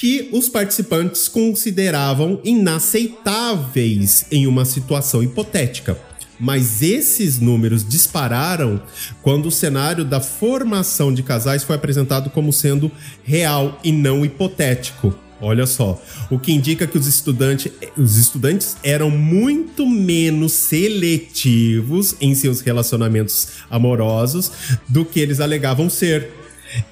que 0.00 0.30
os 0.32 0.48
participantes 0.48 1.28
consideravam 1.28 2.40
inaceitáveis 2.42 4.24
em 4.32 4.46
uma 4.46 4.64
situação 4.64 5.22
hipotética. 5.22 5.94
Mas 6.38 6.80
esses 6.80 7.38
números 7.38 7.86
dispararam 7.86 8.80
quando 9.20 9.44
o 9.44 9.50
cenário 9.50 10.02
da 10.02 10.18
formação 10.18 11.12
de 11.12 11.22
casais 11.22 11.62
foi 11.62 11.76
apresentado 11.76 12.30
como 12.30 12.50
sendo 12.50 12.90
real 13.22 13.78
e 13.84 13.92
não 13.92 14.24
hipotético. 14.24 15.14
Olha 15.38 15.66
só, 15.66 16.02
o 16.30 16.38
que 16.38 16.50
indica 16.50 16.86
que 16.86 16.96
os 16.96 17.06
estudantes, 17.06 17.70
os 17.94 18.16
estudantes 18.16 18.78
eram 18.82 19.10
muito 19.10 19.86
menos 19.86 20.54
seletivos 20.54 22.16
em 22.22 22.34
seus 22.34 22.62
relacionamentos 22.62 23.48
amorosos 23.68 24.50
do 24.88 25.04
que 25.04 25.20
eles 25.20 25.40
alegavam 25.40 25.90
ser. 25.90 26.39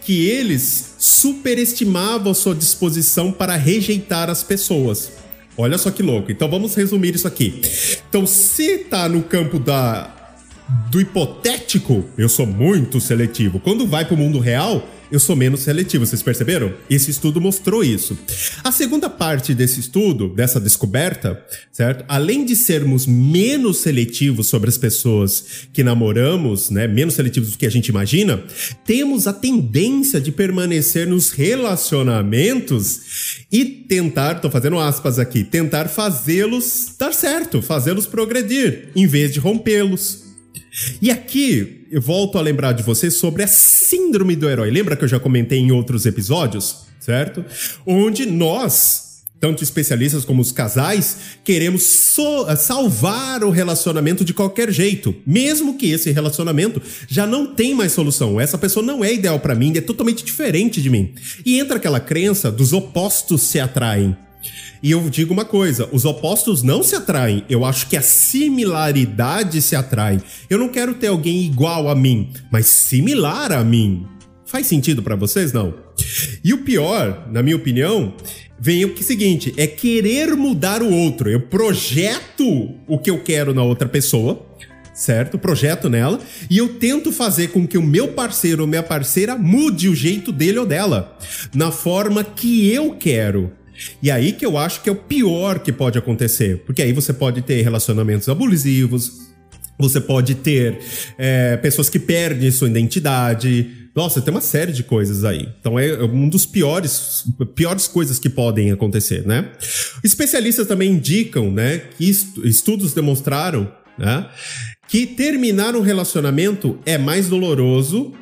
Que 0.05 0.29
eles 0.29 0.95
superestimavam 0.99 2.35
sua 2.35 2.55
disposição 2.55 3.31
para 3.33 3.57
rejeitar 3.57 4.29
as 4.31 4.43
pessoas. 4.43 5.13
Olha 5.57 5.77
só 5.77 5.91
que 5.91 6.03
louco. 6.03 6.31
Então 6.31 6.49
vamos 6.49 6.75
resumir 6.75 7.15
isso 7.15 7.27
aqui. 7.27 7.61
Então, 8.09 8.27
se 8.27 8.79
tá 8.79 9.09
no 9.09 9.23
campo 9.23 9.59
da 9.59 10.18
do 10.91 11.01
hipotético, 11.01 12.05
eu 12.17 12.29
sou 12.29 12.47
muito 12.47 13.01
seletivo. 13.01 13.59
Quando 13.59 13.87
vai 13.87 14.05
para 14.05 14.15
o 14.15 14.19
mundo 14.19 14.39
real, 14.39 14.87
eu 15.11 15.19
sou 15.19 15.35
menos 15.35 15.61
seletivo, 15.61 16.05
vocês 16.05 16.23
perceberam? 16.23 16.75
Esse 16.91 17.11
estudo 17.11 17.41
mostrou 17.41 17.83
isso. 17.83 18.19
A 18.63 18.71
segunda 18.71 19.09
parte 19.09 19.55
desse 19.55 19.81
estudo, 19.81 20.29
dessa 20.29 20.61
descoberta, 20.61 21.43
certo? 21.73 22.05
Além 22.07 22.45
de 22.45 22.55
sermos 22.55 23.07
menos 23.07 23.79
seletivos 23.79 24.49
sobre 24.49 24.69
as 24.69 24.77
pessoas 24.77 25.67
que 25.73 25.83
namoramos, 25.83 26.69
né, 26.69 26.87
menos 26.87 27.15
seletivos 27.15 27.53
do 27.53 27.59
que 27.59 27.67
a 27.67 27.71
gente 27.71 27.89
imagina, 27.89 28.43
temos 28.85 29.27
a 29.27 29.33
tendência 29.33 30.21
de 30.21 30.31
permanecer 30.31 31.07
nos 31.07 31.31
relacionamentos 31.31 33.47
e 33.51 33.65
tentar, 33.65 34.37
tô 34.37 34.51
fazendo 34.51 34.79
aspas 34.79 35.19
aqui, 35.19 35.43
tentar 35.43 35.89
fazê-los 35.89 36.95
dar 36.99 37.15
certo, 37.15 37.63
fazê-los 37.63 38.07
progredir, 38.07 38.91
em 38.95 39.07
vez 39.07 39.33
de 39.33 39.41
rompê-los. 39.41 40.28
E 41.01 41.11
aqui 41.11 41.87
eu 41.91 42.01
volto 42.01 42.39
a 42.39 42.41
lembrar 42.41 42.73
de 42.73 42.83
você 42.83 43.11
sobre 43.11 43.43
a 43.43 43.47
síndrome 43.47 44.37
do 44.37 44.49
herói. 44.49 44.71
Lembra 44.71 44.97
que 44.97 45.05
eu 45.05 45.09
já 45.09 45.19
comentei 45.19 45.59
em 45.59 45.73
outros 45.73 46.07
episódios, 46.07 46.85
certo? 47.01 47.45
Onde 47.87 48.27
nós, 48.27 49.23
tanto 49.41 49.65
especialistas 49.65 50.25
como 50.25 50.43
os 50.43 50.53
casais, 50.53 51.17
queremos 51.43 51.85
so 51.85 52.47
salvar 52.57 53.43
o 53.43 53.51
relacionamento 53.51 54.25
de 54.25 54.35
qualquer 54.35 54.71
jeito, 54.71 55.15
mesmo 55.27 55.79
que 55.79 55.91
esse 55.91 56.11
relacionamento 56.11 56.83
já 57.09 57.27
não 57.27 57.47
tem 57.55 57.75
mais 57.75 57.93
solução. 57.93 58.41
Essa 58.41 58.59
pessoa 58.59 58.85
não 58.85 59.05
é 59.05 59.13
ideal 59.13 59.41
para 59.41 59.55
mim, 59.55 59.73
é 59.77 59.81
totalmente 59.81 60.25
diferente 60.25 60.83
de 60.83 60.91
mim. 60.91 61.15
E 61.45 61.59
entra 61.59 61.77
aquela 61.77 62.01
crença 62.01 62.51
dos 62.51 62.73
opostos 62.73 63.43
se 63.43 63.59
atraem. 63.59 64.17
E 64.83 64.91
eu 64.91 65.09
digo 65.11 65.33
uma 65.33 65.45
coisa: 65.45 65.89
os 65.93 66.05
opostos 66.05 66.63
não 66.63 66.83
se 66.83 66.95
atraem. 66.95 67.45
Eu 67.49 67.65
acho 67.65 67.89
que 67.89 67.97
a 67.97 68.03
similaridade 68.03 69.61
se 69.61 69.75
atrai. 69.75 70.21
Eu 70.49 70.59
não 70.59 70.69
quero 70.69 70.95
ter 70.95 71.09
alguém 71.09 71.45
igual 71.45 71.89
a 71.89 71.95
mim, 71.95 72.31
mas 72.51 72.67
similar 72.67 73.53
a 73.53 73.65
mim. 73.65 74.07
Faz 74.47 74.67
sentido 74.67 75.03
para 75.03 75.17
vocês, 75.17 75.53
não? 75.53 75.75
E 76.43 76.55
o 76.55 76.59
pior, 76.59 77.29
na 77.31 77.43
minha 77.43 77.57
opinião, 77.57 78.15
vem 78.59 78.85
o 78.85 78.95
que 78.95 79.03
é 79.03 79.07
seguinte: 79.07 79.53
é 79.57 79.67
querer 79.67 80.35
mudar 80.37 80.83
o 80.83 80.93
outro. 80.93 81.29
Eu 81.29 81.41
projeto 81.41 82.75
o 82.87 82.99
que 82.99 83.11
eu 83.11 83.23
quero 83.23 83.53
na 83.53 83.63
outra 83.63 83.89
pessoa, 83.89 84.47
certo? 84.95 85.39
Projeto 85.39 85.89
nela 85.89 86.19
e 86.49 86.59
eu 86.59 86.75
tento 86.75 87.13
fazer 87.13 87.49
com 87.49 87.67
que 87.67 87.79
o 87.79 87.83
meu 87.83 88.09
parceiro 88.09 88.63
ou 88.63 88.69
minha 88.69 88.83
parceira 88.83 89.37
mude 89.37 89.89
o 89.89 89.95
jeito 89.95 90.33
dele 90.33 90.59
ou 90.59 90.67
dela, 90.67 91.17
na 91.55 91.71
forma 91.71 92.25
que 92.25 92.73
eu 92.73 92.95
quero. 92.95 93.53
E 94.03 94.11
aí 94.11 94.33
que 94.33 94.45
eu 94.45 94.57
acho 94.57 94.83
que 94.83 94.89
é 94.89 94.93
o 94.93 94.97
pior 94.97 95.59
que 95.59 95.73
pode 95.73 95.99
acontecer, 95.99 96.59
porque 96.67 96.83
aí 96.83 96.93
você 96.93 97.13
pode 97.13 97.43
ter 97.43 97.63
relacionamentos 97.63 98.29
abusivos, 98.29 99.29
você 99.79 100.01
pode 100.01 100.35
ter 100.35 100.79
é, 101.17 101.57
pessoas 101.57 101.89
que 101.89 101.99
perdem 101.99 102.51
sua 102.51 102.69
identidade. 102.69 103.91
Nossa, 103.95 104.21
tem 104.21 104.33
uma 104.33 104.41
série 104.41 104.73
de 104.73 104.83
coisas 104.83 105.25
aí. 105.25 105.49
Então 105.61 105.79
é 105.79 106.03
um 106.03 106.29
dos 106.29 106.45
piores, 106.45 107.25
piores 107.55 107.87
coisas 107.87 108.19
que 108.19 108.29
podem 108.29 108.73
acontecer, 108.73 109.25
né? 109.27 109.51
Especialistas 110.03 110.67
também 110.67 110.93
indicam, 110.93 111.51
né, 111.51 111.79
que 111.97 112.09
estudos 112.45 112.93
demonstraram, 112.93 113.71
né, 113.97 114.27
que 114.89 115.07
terminar 115.07 115.77
um 115.77 115.81
relacionamento 115.81 116.79
é 116.87 116.97
mais 116.97 117.29
doloroso 117.29 118.13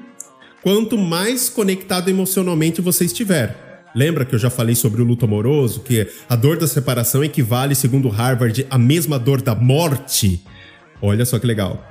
quanto 0.63 0.99
mais 0.99 1.49
conectado 1.49 2.09
emocionalmente 2.09 2.81
você 2.81 3.05
estiver. 3.05 3.66
Lembra 3.97 4.27
que 4.27 4.35
eu 4.35 4.39
já 4.39 4.51
falei 4.51 4.75
sobre 4.75 5.01
o 5.01 5.05
luto 5.07 5.25
amoroso, 5.25 5.81
que 5.81 6.07
a 6.29 6.37
dor 6.37 6.59
da 6.59 6.67
separação 6.67 7.25
equivale, 7.25 7.75
segundo 7.75 8.11
Harvard, 8.11 8.67
à 8.69 8.77
mesma 8.77 9.19
dor 9.19 9.41
da 9.41 9.55
morte? 9.55 10.43
Olha 11.01 11.25
só 11.25 11.39
que 11.39 11.47
legal. 11.47 11.83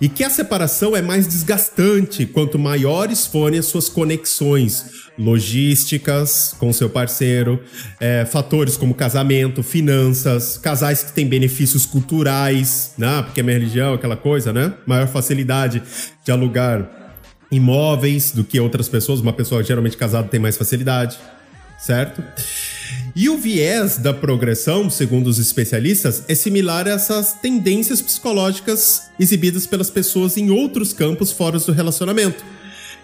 E 0.00 0.08
que 0.08 0.24
a 0.24 0.30
separação 0.30 0.96
é 0.96 1.00
mais 1.00 1.28
desgastante 1.28 2.26
quanto 2.26 2.58
maiores 2.58 3.26
forem 3.26 3.60
as 3.60 3.66
suas 3.66 3.88
conexões 3.88 5.02
logísticas 5.16 6.52
com 6.58 6.72
seu 6.72 6.90
parceiro, 6.90 7.62
é, 8.00 8.24
fatores 8.24 8.76
como 8.76 8.92
casamento, 8.92 9.62
finanças, 9.62 10.58
casais 10.58 11.04
que 11.04 11.12
têm 11.12 11.28
benefícios 11.28 11.86
culturais, 11.86 12.92
né? 12.98 13.22
Porque 13.22 13.40
a 13.40 13.44
minha 13.44 13.56
religião, 13.56 13.94
aquela 13.94 14.16
coisa, 14.16 14.52
né? 14.52 14.74
Maior 14.84 15.06
facilidade 15.06 15.80
de 16.24 16.32
alugar 16.32 16.90
imóveis 17.52 18.32
do 18.32 18.42
que 18.42 18.58
outras 18.58 18.88
pessoas. 18.88 19.20
Uma 19.20 19.32
pessoa 19.32 19.62
geralmente 19.62 19.96
casada 19.96 20.26
tem 20.26 20.40
mais 20.40 20.56
facilidade 20.56 21.16
certo? 21.82 22.22
E 23.14 23.28
o 23.28 23.36
viés 23.36 23.98
da 23.98 24.14
progressão, 24.14 24.88
segundo 24.88 25.26
os 25.26 25.38
especialistas, 25.38 26.22
é 26.28 26.34
similar 26.34 26.86
a 26.86 26.92
essas 26.92 27.34
tendências 27.34 28.00
psicológicas 28.00 29.10
exibidas 29.18 29.66
pelas 29.66 29.90
pessoas 29.90 30.36
em 30.36 30.50
outros 30.50 30.92
campos 30.92 31.32
fora 31.32 31.58
do 31.58 31.72
relacionamento 31.72 32.42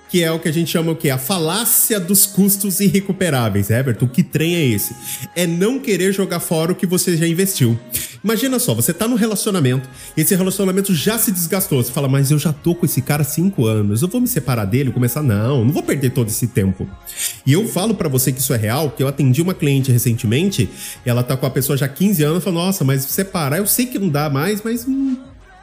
que 0.09 0.23
é 0.23 0.33
o 0.33 0.39
que 0.39 0.49
a 0.49 0.53
gente 0.53 0.71
chama 0.71 0.93
o 0.93 0.97
quê? 0.97 1.11
A 1.11 1.19
falácia 1.19 2.01
dos 2.01 2.25
custos 2.25 2.81
irrecuperáveis. 2.81 3.71
Everton, 3.71 4.09
que 4.09 4.23
trem 4.23 4.57
é 4.57 4.65
esse? 4.65 4.95
É 5.37 5.47
não 5.47 5.79
querer 5.79 6.13
jogar 6.13 6.41
fora 6.41 6.73
o 6.73 6.75
que 6.75 6.87
você 6.87 7.17
já 7.17 7.27
investiu. 7.27 7.79
Imagina 8.23 8.59
só, 8.59 8.75
você 8.75 8.93
tá 8.93 9.07
num 9.07 9.15
relacionamento, 9.15 9.89
e 10.17 10.21
esse 10.21 10.35
relacionamento 10.35 10.95
já 10.95 11.19
se 11.19 11.31
desgastou. 11.31 11.83
Você 11.83 11.93
fala, 11.93 12.09
mas 12.09 12.31
eu 12.31 12.39
já 12.39 12.53
tô 12.53 12.75
com 12.75 12.85
esse 12.85 13.01
cara 13.01 13.23
há 13.23 13.25
cinco 13.25 13.67
anos, 13.67 14.03
eu 14.03 14.09
vou 14.09 14.21
me 14.21 14.29
separar 14.29 14.65
dele, 14.65 14.91
começar? 14.91 15.23
Não, 15.23 15.65
não 15.65 15.73
vou 15.73 15.83
perder 15.83 16.11
todo 16.11 16.29
esse 16.29 16.49
tempo. 16.49 16.89
E 17.47 17.53
eu 17.53 17.67
falo 17.69 17.95
para 17.95 18.09
você 18.09 18.33
que 18.33 18.41
isso 18.41 18.53
é 18.53 18.57
real, 18.57 18.91
que 18.91 19.03
eu 19.03 19.09
atendi 19.09 19.41
uma 19.41 19.55
cliente 19.55 19.93
recentemente, 19.93 20.69
ela 21.05 21.23
tá 21.23 21.37
com 21.37 21.47
a 21.47 21.51
pessoa 21.51 21.77
já 21.77 21.87
há 21.87 21.89
15 21.89 22.23
anos, 22.23 22.45
falou, 22.45 22.65
nossa, 22.65 22.85
mas 22.85 23.03
separar, 23.05 23.59
eu 23.59 23.67
sei 23.67 23.87
que 23.87 23.99
não 23.99 24.09
dá 24.09 24.29
mais, 24.29 24.61
mas 24.63 24.87
hum, 24.87 25.17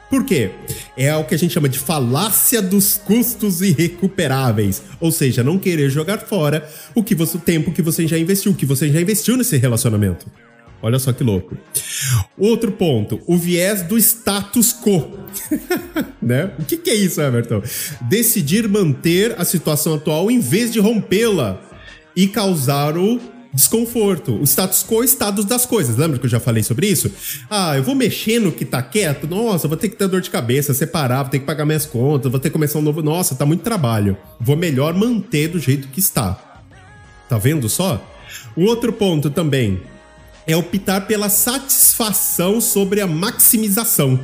por 0.08 0.24
quê? 0.24 0.50
É 0.96 1.14
o 1.16 1.24
que 1.24 1.34
a 1.34 1.38
gente 1.38 1.52
chama 1.52 1.68
de 1.68 1.78
falácia 1.78 2.62
dos 2.62 2.96
custos 2.96 3.60
irrecuperáveis. 3.60 4.82
Ou 5.00 5.10
seja, 5.10 5.42
não 5.42 5.58
querer 5.58 5.90
jogar 5.90 6.18
fora 6.18 6.68
o 6.94 7.02
que 7.02 7.14
você, 7.14 7.36
o 7.36 7.40
tempo 7.40 7.72
que 7.72 7.82
você 7.82 8.06
já 8.06 8.16
investiu, 8.16 8.52
o 8.52 8.54
que 8.54 8.64
você 8.64 8.88
já 8.88 9.00
investiu 9.00 9.36
nesse 9.36 9.56
relacionamento. 9.56 10.26
Olha 10.86 11.00
só 11.00 11.12
que 11.12 11.24
louco. 11.24 11.58
Outro 12.38 12.70
ponto, 12.70 13.20
o 13.26 13.36
viés 13.36 13.82
do 13.82 13.98
status 13.98 14.72
quo. 14.72 15.18
né? 16.22 16.52
O 16.60 16.64
que, 16.64 16.76
que 16.76 16.90
é 16.90 16.94
isso, 16.94 17.20
Everton? 17.20 17.60
Decidir 18.02 18.68
manter 18.68 19.34
a 19.36 19.44
situação 19.44 19.94
atual 19.94 20.30
em 20.30 20.38
vez 20.38 20.72
de 20.72 20.78
rompê-la 20.78 21.60
e 22.14 22.28
causar 22.28 22.96
o 22.96 23.20
desconforto. 23.52 24.36
O 24.36 24.44
status 24.44 24.84
quo 24.84 24.98
é 24.98 25.00
o 25.00 25.04
estado 25.04 25.42
das 25.42 25.66
coisas. 25.66 25.96
Lembra 25.96 26.20
que 26.20 26.26
eu 26.26 26.30
já 26.30 26.38
falei 26.38 26.62
sobre 26.62 26.86
isso? 26.86 27.10
Ah, 27.50 27.76
eu 27.76 27.82
vou 27.82 27.96
mexer 27.96 28.38
no 28.38 28.52
que 28.52 28.64
tá 28.64 28.80
quieto. 28.80 29.26
Nossa, 29.26 29.66
vou 29.66 29.76
ter 29.76 29.88
que 29.88 29.96
ter 29.96 30.06
dor 30.06 30.20
de 30.20 30.30
cabeça, 30.30 30.72
separar, 30.72 31.24
vou 31.24 31.32
ter 31.32 31.40
que 31.40 31.46
pagar 31.46 31.66
minhas 31.66 31.84
contas, 31.84 32.30
vou 32.30 32.38
ter 32.38 32.48
que 32.48 32.52
começar 32.52 32.78
um 32.78 32.82
novo. 32.82 33.02
Nossa, 33.02 33.34
tá 33.34 33.44
muito 33.44 33.64
trabalho. 33.64 34.16
Vou 34.38 34.56
melhor 34.56 34.94
manter 34.94 35.48
do 35.48 35.58
jeito 35.58 35.88
que 35.88 35.98
está. 35.98 36.62
Tá 37.28 37.38
vendo 37.38 37.68
só? 37.68 38.00
O 38.54 38.62
outro 38.62 38.92
ponto 38.92 39.30
também 39.30 39.82
é 40.46 40.56
optar 40.56 41.06
pela 41.06 41.28
satisfação 41.28 42.60
sobre 42.60 43.00
a 43.00 43.06
maximização. 43.06 44.18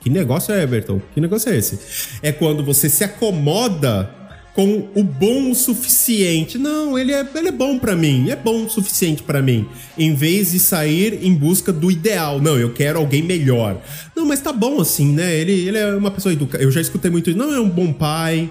Que 0.00 0.10
negócio 0.10 0.52
é, 0.52 0.62
Everton? 0.62 1.00
Que 1.14 1.20
negócio 1.20 1.52
é 1.52 1.56
esse? 1.56 1.78
É 2.22 2.32
quando 2.32 2.64
você 2.64 2.88
se 2.88 3.04
acomoda 3.04 4.10
com 4.54 4.88
o 4.94 5.02
bom 5.02 5.50
o 5.50 5.54
suficiente. 5.54 6.58
Não, 6.58 6.98
ele 6.98 7.12
é, 7.12 7.26
ele 7.34 7.48
é 7.48 7.52
bom 7.52 7.78
para 7.78 7.96
mim, 7.96 8.30
é 8.30 8.36
bom 8.36 8.64
o 8.64 8.70
suficiente 8.70 9.22
para 9.22 9.40
mim. 9.40 9.66
Em 9.96 10.14
vez 10.14 10.52
de 10.52 10.58
sair 10.58 11.24
em 11.24 11.34
busca 11.34 11.72
do 11.72 11.90
ideal. 11.90 12.40
Não, 12.40 12.58
eu 12.58 12.72
quero 12.72 12.98
alguém 12.98 13.22
melhor. 13.22 13.80
Não, 14.14 14.26
mas 14.26 14.40
tá 14.40 14.52
bom 14.52 14.80
assim, 14.80 15.12
né? 15.12 15.34
Ele, 15.34 15.52
ele 15.52 15.78
é 15.78 15.94
uma 15.94 16.10
pessoa 16.10 16.32
educada. 16.32 16.62
Eu 16.62 16.70
já 16.70 16.80
escutei 16.80 17.10
muito 17.10 17.30
isso. 17.30 17.38
Não, 17.38 17.52
é 17.54 17.60
um 17.60 17.68
bom 17.68 17.92
pai. 17.92 18.50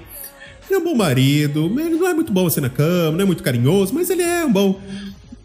Ele 0.68 0.76
é 0.76 0.78
um 0.78 0.84
bom 0.84 0.96
marido. 0.96 1.72
Ele 1.80 1.96
não 1.96 2.08
é 2.08 2.14
muito 2.14 2.32
bom 2.32 2.48
assim 2.48 2.62
na 2.62 2.70
cama, 2.70 3.18
não 3.18 3.22
é 3.22 3.26
muito 3.26 3.44
carinhoso, 3.44 3.94
mas 3.94 4.10
ele 4.10 4.24
é 4.24 4.46
um 4.46 4.52
bom. 4.52 4.80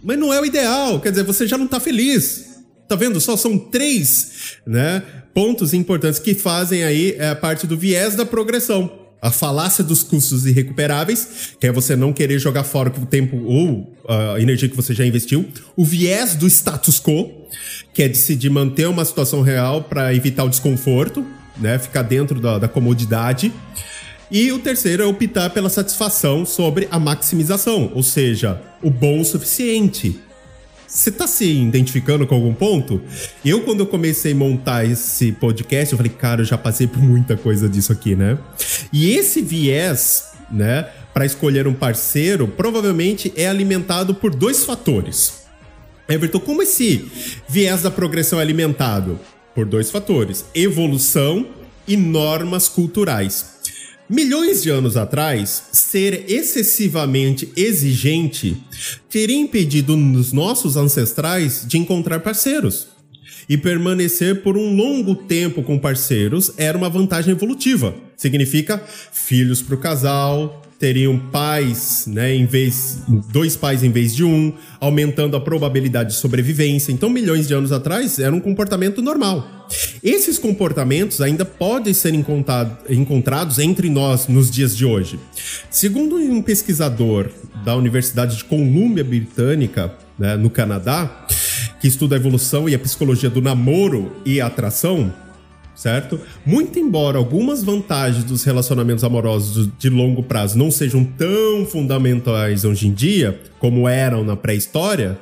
Mas 0.07 0.19
não 0.19 0.33
é 0.33 0.41
o 0.41 0.47
ideal. 0.47 1.01
Quer 1.01 1.11
dizer, 1.11 1.25
você 1.25 1.47
já 1.47 1.59
não 1.59 1.67
tá 1.67 1.81
feliz. 1.81 2.47
Tá 2.89 2.95
vendo? 2.95 3.21
Só 3.21 3.37
são 3.37 3.59
três, 3.59 4.59
né? 4.65 5.03
Pontos 5.35 5.75
importantes 5.75 6.21
que 6.21 6.35
fazem 6.35 6.85
aí 6.85 7.21
a 7.21 7.35
parte 7.35 7.67
do 7.67 7.77
viés 7.77 8.15
da 8.15 8.25
progressão 8.25 9.05
a 9.21 9.31
falácia 9.31 9.83
dos 9.83 10.05
custos 10.05 10.47
irrecuperáveis, 10.47 11.57
que 11.59 11.67
é 11.67 11.73
você 11.73 11.97
não 11.97 12.13
querer 12.13 12.39
jogar 12.39 12.63
fora 12.63 12.93
o 12.97 13.07
tempo 13.07 13.37
ou 13.45 13.93
a 14.09 14.41
energia 14.41 14.69
que 14.69 14.77
você 14.77 14.95
já 14.95 15.05
investiu, 15.05 15.49
o 15.75 15.85
viés 15.85 16.37
do 16.37 16.47
status 16.47 17.01
quo, 17.01 17.49
que 17.93 18.03
é 18.03 18.09
decidir 18.09 18.51
manter 18.51 18.87
uma 18.87 19.05
situação 19.05 19.43
real 19.43 19.83
para 19.83 20.15
evitar 20.15 20.45
o 20.45 20.49
desconforto, 20.49 21.27
né, 21.59 21.79
ficar 21.79 22.03
dentro 22.03 22.41
da, 22.41 22.59
da 22.59 22.69
comodidade. 22.69 23.53
E 24.31 24.51
o 24.51 24.59
terceiro 24.59 25.03
é 25.03 25.07
optar 25.07 25.51
pela 25.51 25.69
satisfação 25.69 26.45
sobre 26.45 26.89
a 26.91 26.99
maximização, 26.99 27.93
ou 27.95 28.03
seja, 28.03 28.61
o 28.83 28.91
bom 28.91 29.21
o 29.21 29.25
suficiente. 29.25 30.21
Você 30.87 31.11
tá 31.11 31.27
se 31.27 31.45
identificando 31.45 32.27
com 32.27 32.35
algum 32.35 32.55
ponto? 32.55 33.01
Eu, 33.45 33.63
quando 33.63 33.81
eu 33.81 33.87
comecei 33.87 34.33
a 34.33 34.37
montar 34.37 34.85
esse 34.85 35.33
podcast, 35.33 35.93
eu 35.93 35.97
falei, 35.97 36.13
cara, 36.13 36.41
eu 36.41 36.45
já 36.45 36.57
passei 36.57 36.87
por 36.87 37.01
muita 37.01 37.37
coisa 37.37 37.69
disso 37.69 37.93
aqui, 37.93 38.17
né? 38.17 38.39
E 38.93 39.11
esse 39.11 39.43
viés, 39.43 40.29
né, 40.51 40.89
para 41.13 41.27
escolher 41.27 41.67
um 41.67 41.75
parceiro, 41.75 42.49
provavelmente 42.49 43.33
é 43.37 43.49
alimentado 43.49 44.15
por 44.15 44.35
dois 44.35 44.65
fatores. 44.65 45.47
Everton, 46.09 46.41
como 46.41 46.63
esse 46.63 47.11
viés 47.49 47.83
da 47.83 47.91
progressão 47.91 48.39
é 48.39 48.43
alimentado? 48.43 49.19
Por 49.55 49.67
dois 49.67 49.91
fatores: 49.91 50.45
evolução 50.55 51.47
e 51.87 51.97
normas 51.97 52.69
culturais. 52.69 53.57
Milhões 54.09 54.63
de 54.63 54.71
anos 54.71 54.97
atrás, 54.97 55.65
ser 55.73 56.31
excessivamente 56.31 57.51
exigente 57.57 58.57
teria 59.11 59.37
impedido 59.37 59.97
os 59.97 60.33
nossos 60.33 60.77
ancestrais 60.77 61.65
de 61.67 61.77
encontrar 61.77 62.21
parceiros. 62.21 62.87
E 63.49 63.57
permanecer 63.57 64.43
por 64.43 64.57
um 64.57 64.77
longo 64.77 65.15
tempo 65.15 65.61
com 65.63 65.79
parceiros 65.79 66.53
era 66.57 66.79
uma 66.79 66.89
vantagem 66.89 67.33
evolutiva. 67.33 67.95
Significa 68.17 68.81
filhos 69.13 69.61
para 69.61 69.75
o 69.75 69.79
casal, 69.79 70.63
teriam 70.79 71.19
pais, 71.19 72.05
né, 72.07 72.35
em 72.35 72.45
vez 72.45 72.99
dois 73.33 73.57
pais 73.57 73.83
em 73.83 73.91
vez 73.91 74.15
de 74.15 74.25
um, 74.25 74.53
aumentando 74.79 75.37
a 75.37 75.41
probabilidade 75.41 76.11
de 76.11 76.17
sobrevivência. 76.17 76.93
Então, 76.93 77.09
milhões 77.09 77.49
de 77.49 77.55
anos 77.55 77.73
atrás 77.73 78.19
era 78.19 78.35
um 78.35 78.41
comportamento 78.41 79.01
normal. 79.01 79.67
Esses 80.03 80.39
comportamentos 80.39 81.21
ainda 81.21 81.45
podem 81.45 81.93
ser 81.93 82.15
encontrados 82.15 83.59
entre 83.59 83.91
nós 83.91 84.29
nos 84.29 84.51
dias 84.51 84.77
de 84.77 84.85
hoje. 84.85 85.19
Segundo 85.71 86.17
um 86.17 86.41
pesquisador 86.43 87.31
da 87.65 87.75
Universidade 87.75 88.37
de 88.37 88.45
Columbia 88.45 89.03
Britânica, 89.03 89.93
né, 90.19 90.37
no 90.37 90.49
Canadá, 90.49 91.27
que 91.81 91.89
estuda 91.89 92.15
a 92.17 92.19
evolução 92.19 92.69
e 92.69 92.75
a 92.75 92.79
psicologia 92.79 93.29
do 93.29 93.43
namoro 93.43 94.13
e 94.25 94.41
atração, 94.41 95.13
certo? 95.77 96.19
Muito 96.45 96.79
embora 96.79 97.19
algumas 97.19 97.63
vantagens 97.63 98.25
dos 98.25 98.43
relacionamentos 98.43 99.05
amorosos 99.05 99.69
de 99.79 99.91
longo 99.91 100.23
prazo 100.23 100.59
não 100.59 100.71
sejam 100.71 101.05
tão 101.05 101.67
fundamentais 101.67 102.65
hoje 102.65 102.89
em 102.89 102.93
dia 102.93 103.39
como 103.59 103.89
eram 103.89 104.25
na 104.25 104.35
pré-história, 104.35 105.19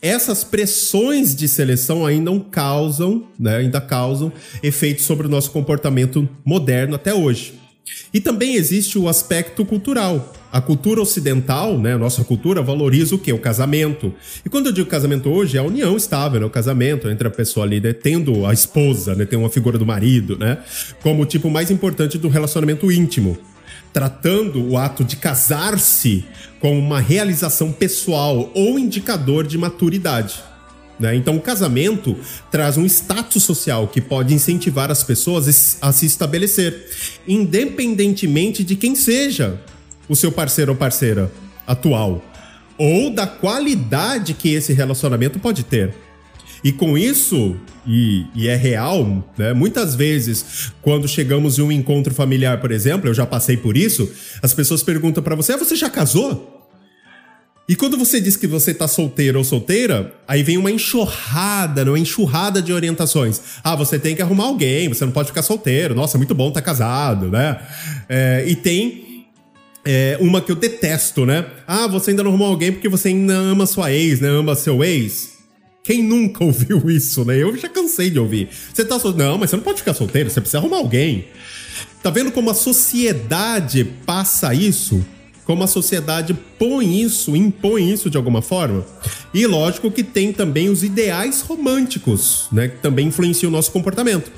essas 0.00 0.44
pressões 0.44 1.34
de 1.34 1.48
seleção 1.48 2.06
ainda 2.06 2.30
causam, 2.50 3.26
né, 3.38 3.56
ainda 3.56 3.80
causam 3.80 4.32
efeitos 4.62 5.04
sobre 5.04 5.26
o 5.26 5.30
nosso 5.30 5.50
comportamento 5.50 6.28
moderno 6.44 6.94
até 6.94 7.12
hoje. 7.14 7.54
E 8.12 8.20
também 8.20 8.54
existe 8.54 8.98
o 8.98 9.08
aspecto 9.08 9.64
cultural. 9.64 10.32
A 10.52 10.60
cultura 10.60 11.00
ocidental, 11.00 11.78
né, 11.78 11.96
nossa 11.96 12.24
cultura, 12.24 12.60
valoriza 12.60 13.14
o 13.14 13.18
que? 13.18 13.32
O 13.32 13.38
casamento. 13.38 14.12
E 14.44 14.48
quando 14.48 14.66
eu 14.66 14.72
digo 14.72 14.90
casamento 14.90 15.30
hoje, 15.30 15.56
é 15.56 15.60
a 15.60 15.62
união 15.62 15.96
estável, 15.96 16.40
né, 16.40 16.46
o 16.46 16.50
casamento 16.50 17.08
entre 17.08 17.28
a 17.28 17.30
pessoa 17.30 17.64
ali, 17.64 17.80
né, 17.80 17.92
tendo 17.92 18.44
a 18.44 18.52
esposa, 18.52 19.14
né, 19.14 19.24
tem 19.24 19.38
uma 19.38 19.48
figura 19.48 19.78
do 19.78 19.86
marido, 19.86 20.36
né, 20.36 20.58
como 21.02 21.22
o 21.22 21.26
tipo 21.26 21.48
mais 21.48 21.70
importante 21.70 22.18
do 22.18 22.28
relacionamento 22.28 22.90
íntimo. 22.90 23.38
Tratando 23.92 24.68
o 24.68 24.76
ato 24.76 25.04
de 25.04 25.16
casar-se 25.16 26.24
como 26.58 26.78
uma 26.78 27.00
realização 27.00 27.70
pessoal 27.70 28.50
ou 28.54 28.78
indicador 28.78 29.46
de 29.46 29.56
maturidade. 29.56 30.42
Né? 30.98 31.16
Então, 31.16 31.36
o 31.36 31.40
casamento 31.40 32.16
traz 32.50 32.76
um 32.76 32.84
status 32.84 33.42
social 33.42 33.88
que 33.88 34.00
pode 34.00 34.34
incentivar 34.34 34.90
as 34.90 35.02
pessoas 35.02 35.78
a 35.80 35.92
se 35.92 36.06
estabelecer, 36.06 36.86
independentemente 37.26 38.62
de 38.62 38.76
quem 38.76 38.94
seja 38.94 39.58
o 40.10 40.16
seu 40.16 40.32
parceiro 40.32 40.72
ou 40.72 40.76
parceira 40.76 41.30
atual, 41.64 42.20
ou 42.76 43.10
da 43.10 43.28
qualidade 43.28 44.34
que 44.34 44.52
esse 44.52 44.72
relacionamento 44.72 45.38
pode 45.38 45.62
ter. 45.62 45.94
E 46.64 46.72
com 46.72 46.98
isso, 46.98 47.56
e, 47.86 48.26
e, 48.34 48.48
é 48.48 48.56
real, 48.56 49.24
né? 49.38 49.52
Muitas 49.52 49.94
vezes, 49.94 50.72
quando 50.82 51.06
chegamos 51.06 51.58
em 51.58 51.62
um 51.62 51.70
encontro 51.70 52.12
familiar, 52.12 52.60
por 52.60 52.72
exemplo, 52.72 53.08
eu 53.08 53.14
já 53.14 53.24
passei 53.24 53.56
por 53.56 53.76
isso, 53.76 54.10
as 54.42 54.52
pessoas 54.52 54.82
perguntam 54.82 55.22
para 55.22 55.36
você: 55.36 55.52
ah, 55.52 55.56
você 55.56 55.76
já 55.76 55.88
casou? 55.88 56.58
E 57.68 57.76
quando 57.76 57.96
você 57.96 58.20
diz 58.20 58.36
que 58.36 58.48
você 58.48 58.74
tá 58.74 58.88
solteiro 58.88 59.38
ou 59.38 59.44
solteira, 59.44 60.12
aí 60.26 60.42
vem 60.42 60.58
uma 60.58 60.72
enxurrada, 60.72 61.84
uma 61.84 61.98
enxurrada 61.98 62.60
de 62.60 62.72
orientações. 62.72 63.40
Ah, 63.62 63.76
você 63.76 63.96
tem 63.96 64.16
que 64.16 64.20
arrumar 64.20 64.46
alguém, 64.46 64.88
você 64.88 65.04
não 65.04 65.12
pode 65.12 65.28
ficar 65.28 65.42
solteiro. 65.42 65.94
Nossa, 65.94 66.18
muito 66.18 66.34
bom 66.34 66.50
tá 66.50 66.60
casado, 66.60 67.28
né? 67.28 67.60
É, 68.08 68.44
e 68.46 68.56
tem 68.56 69.09
é, 69.84 70.18
uma 70.20 70.40
que 70.40 70.52
eu 70.52 70.56
detesto, 70.56 71.24
né? 71.24 71.46
Ah, 71.66 71.86
você 71.86 72.10
ainda 72.10 72.22
não 72.22 72.30
arrumou 72.30 72.48
alguém 72.48 72.72
porque 72.72 72.88
você 72.88 73.08
ainda 73.08 73.34
ama 73.34 73.66
sua 73.66 73.92
ex, 73.92 74.20
né? 74.20 74.28
Ama 74.28 74.54
seu 74.54 74.84
ex. 74.84 75.38
Quem 75.82 76.02
nunca 76.02 76.44
ouviu 76.44 76.90
isso, 76.90 77.24
né? 77.24 77.36
Eu 77.36 77.56
já 77.56 77.68
cansei 77.68 78.10
de 78.10 78.18
ouvir. 78.18 78.48
Você 78.72 78.84
tá 78.84 78.98
solteiro. 78.98 79.30
Não, 79.30 79.38
mas 79.38 79.50
você 79.50 79.56
não 79.56 79.62
pode 79.62 79.78
ficar 79.78 79.94
solteiro, 79.94 80.30
você 80.30 80.40
precisa 80.40 80.58
arrumar 80.58 80.78
alguém. 80.78 81.26
Tá 82.02 82.10
vendo 82.10 82.30
como 82.30 82.50
a 82.50 82.54
sociedade 82.54 83.84
passa 84.06 84.54
isso? 84.54 85.04
Como 85.50 85.64
a 85.64 85.66
sociedade 85.66 86.32
põe 86.56 87.02
isso, 87.02 87.34
impõe 87.34 87.90
isso 87.90 88.08
de 88.08 88.16
alguma 88.16 88.40
forma. 88.40 88.86
E 89.34 89.44
lógico 89.48 89.90
que 89.90 90.04
tem 90.04 90.32
também 90.32 90.68
os 90.68 90.84
ideais 90.84 91.40
românticos, 91.40 92.46
né, 92.52 92.68
que 92.68 92.76
também 92.76 93.08
influenciam 93.08 93.50
o 93.50 93.52
nosso 93.52 93.72
comportamento. 93.72 94.30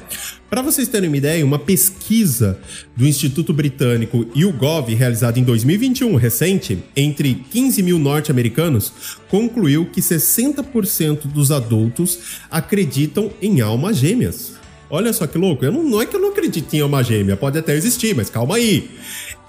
Para 0.48 0.62
vocês 0.62 0.88
terem 0.88 1.11
uma 1.11 1.16
ideia, 1.18 1.44
uma 1.44 1.59
pesquisa 1.59 2.59
do 2.96 3.07
Instituto 3.07 3.53
Britânico 3.53 4.27
YouGov, 4.35 4.94
realizada 4.94 5.38
em 5.38 5.44
2021, 5.44 6.16
recente, 6.16 6.83
entre 6.96 7.44
15 7.51 7.83
mil 7.83 7.98
norte-americanos, 7.98 9.18
concluiu 9.29 9.85
que 9.85 10.01
60% 10.01 11.27
dos 11.27 11.53
adultos 11.53 12.40
acreditam 12.51 13.31
em 13.42 13.61
almas 13.61 13.98
gêmeas. 13.98 14.55
Olha 14.88 15.12
só 15.12 15.27
que 15.27 15.37
louco, 15.37 15.62
eu 15.62 15.72
não, 15.72 15.83
não 15.83 16.01
é 16.01 16.07
que 16.07 16.16
eu 16.16 16.20
não 16.20 16.31
acredito 16.31 16.72
em 16.75 16.81
alma 16.81 17.03
gêmea, 17.05 17.37
pode 17.37 17.59
até 17.59 17.75
existir, 17.75 18.14
mas 18.16 18.31
calma 18.31 18.57
aí 18.57 18.88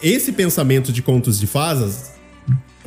esse 0.03 0.33
pensamento 0.33 0.91
de 0.91 1.01
contos 1.01 1.39
de 1.39 1.47
fadas, 1.47 2.11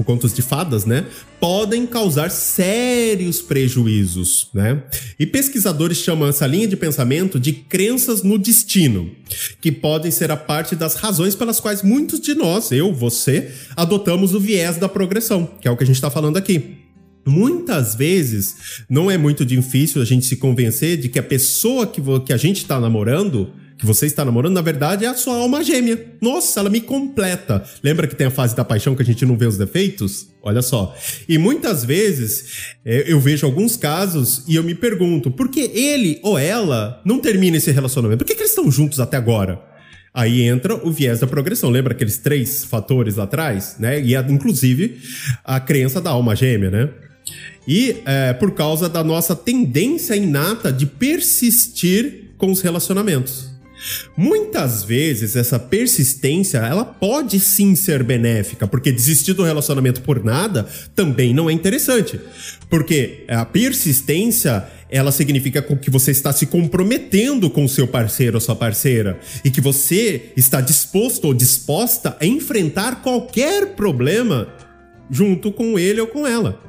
contos 0.05 0.35
de 0.35 0.43
fadas, 0.43 0.85
né, 0.85 1.07
podem 1.41 1.87
causar 1.87 2.31
sérios 2.31 3.41
prejuízos, 3.41 4.51
né? 4.53 4.83
E 5.19 5.25
pesquisadores 5.25 5.97
chamam 5.99 6.29
essa 6.29 6.47
linha 6.47 6.69
de 6.69 6.77
pensamento 6.77 7.41
de 7.41 7.53
crenças 7.53 8.23
no 8.23 8.39
destino, 8.39 9.11
que 9.61 9.73
podem 9.73 10.11
ser 10.11 10.31
a 10.31 10.37
parte 10.37 10.77
das 10.77 10.95
razões 10.97 11.35
pelas 11.35 11.59
quais 11.59 11.83
muitos 11.83 12.21
de 12.21 12.35
nós, 12.35 12.71
eu, 12.71 12.93
você, 12.93 13.51
adotamos 13.75 14.35
o 14.35 14.41
viés 14.41 14.77
da 14.77 14.89
progressão, 14.89 15.47
que 15.61 15.67
é 15.67 15.71
o 15.71 15.77
que 15.77 15.85
a 15.85 15.87
gente 15.87 15.97
está 15.97 16.11
falando 16.11 16.37
aqui. 16.37 16.83
Muitas 17.27 17.95
vezes 17.95 18.85
não 18.89 19.11
é 19.11 19.19
muito 19.19 19.45
difícil 19.45 20.01
a 20.01 20.05
gente 20.05 20.27
se 20.27 20.37
convencer 20.37 20.97
de 20.97 21.09
que 21.09 21.19
a 21.19 21.23
pessoa 21.23 21.87
que, 21.87 22.01
que 22.25 22.33
a 22.33 22.37
gente 22.37 22.59
está 22.59 22.79
namorando 22.79 23.53
que 23.79 23.85
você 23.85 24.07
está 24.07 24.25
namorando, 24.25 24.55
na 24.55 24.63
verdade, 24.63 25.05
é 25.05 25.09
a 25.09 25.15
sua 25.15 25.37
alma 25.37 25.63
gêmea. 25.63 26.15
Nossa, 26.21 26.61
ela 26.61 26.71
me 26.71 26.81
completa. 26.81 27.63
Lembra 27.83 28.07
que 28.07 28.17
tem 28.17 28.27
a 28.27 28.31
fase 28.31 28.57
da 28.57 28.65
paixão 28.65 28.95
que 28.95 29.03
a 29.03 29.05
gente 29.05 29.27
não 29.27 29.37
vê 29.37 29.47
os 29.47 29.59
defeitos? 29.59 30.29
Olha 30.43 30.63
só. 30.63 30.97
E 31.29 31.37
muitas 31.37 31.85
vezes 31.85 32.75
é, 32.85 33.05
eu 33.11 33.21
vejo 33.21 33.45
alguns 33.45 33.77
casos 33.77 34.45
e 34.49 34.57
eu 34.57 34.65
me 34.65 34.75
pergunto, 34.75 35.31
por 35.31 35.49
que 35.49 35.61
ele 35.61 36.21
ou 36.23 36.39
ela 36.39 37.03
não 37.05 37.19
termina 37.19 37.59
esse 37.59 37.71
relacionamento? 37.71 38.25
Por 38.25 38.27
que, 38.27 38.35
que 38.35 38.43
eles 38.43 38.53
estão 38.53 38.71
juntos 38.71 38.99
até 38.99 39.17
agora? 39.17 39.61
Aí 40.15 40.43
entra 40.43 40.75
o 40.75 40.91
viés 40.91 41.21
da 41.21 41.27
progressão. 41.27 41.69
Lembra 41.69 41.93
aqueles 41.93 42.17
três 42.17 42.65
fatores 42.65 43.17
lá 43.17 43.25
atrás? 43.25 43.77
Né? 43.79 44.01
E 44.01 44.15
inclusive 44.15 44.99
a 45.45 45.61
crença 45.61 46.01
da 46.01 46.11
alma 46.11 46.35
gêmea, 46.35 46.71
né? 46.71 46.89
E 47.69 47.97
é, 48.07 48.33
por 48.33 48.53
causa 48.53 48.89
da 48.89 49.03
nossa 49.05 49.35
tendência 49.37 50.15
inata 50.15 50.73
de 50.73 50.87
persistir 50.87 52.31
com 52.39 52.51
os 52.51 52.61
relacionamentos. 52.61 53.56
Muitas 54.17 54.83
vezes 54.83 55.37
essa 55.37 55.59
persistência, 55.59 56.59
ela 56.59 56.85
pode 56.85 57.39
sim 57.39 57.75
ser 57.77 58.03
benéfica, 58.03 58.67
porque 58.67 58.91
desistir 58.91 59.35
do 59.35 59.43
relacionamento 59.43 60.01
por 60.01 60.25
nada 60.25 60.67
também 60.95 61.35
não 61.35 61.51
é 61.51 61.53
interessante. 61.53 62.19
Porque 62.71 63.25
a 63.29 63.45
persistência, 63.45 64.67
ela 64.91 65.13
significa 65.13 65.61
que 65.63 65.91
você 65.91 66.11
está 66.11 66.33
se 66.33 66.47
comprometendo 66.47 67.51
com 67.51 67.69
seu 67.69 67.87
parceiro 67.87 68.37
ou 68.37 68.41
sua 68.41 68.57
parceira 68.57 69.19
e 69.45 69.51
que 69.51 69.61
você 69.61 70.33
está 70.37 70.61
disposto 70.61 71.27
ou 71.27 71.35
disposta 71.35 72.17
a 72.21 72.27
enfrentar 72.27 73.03
qualquer 73.03 73.75
problema 73.75 74.49
junto 75.11 75.53
com 75.53 75.79
ele 75.79 76.01
ou 76.01 76.07
com 76.07 76.27
ela. 76.27 76.61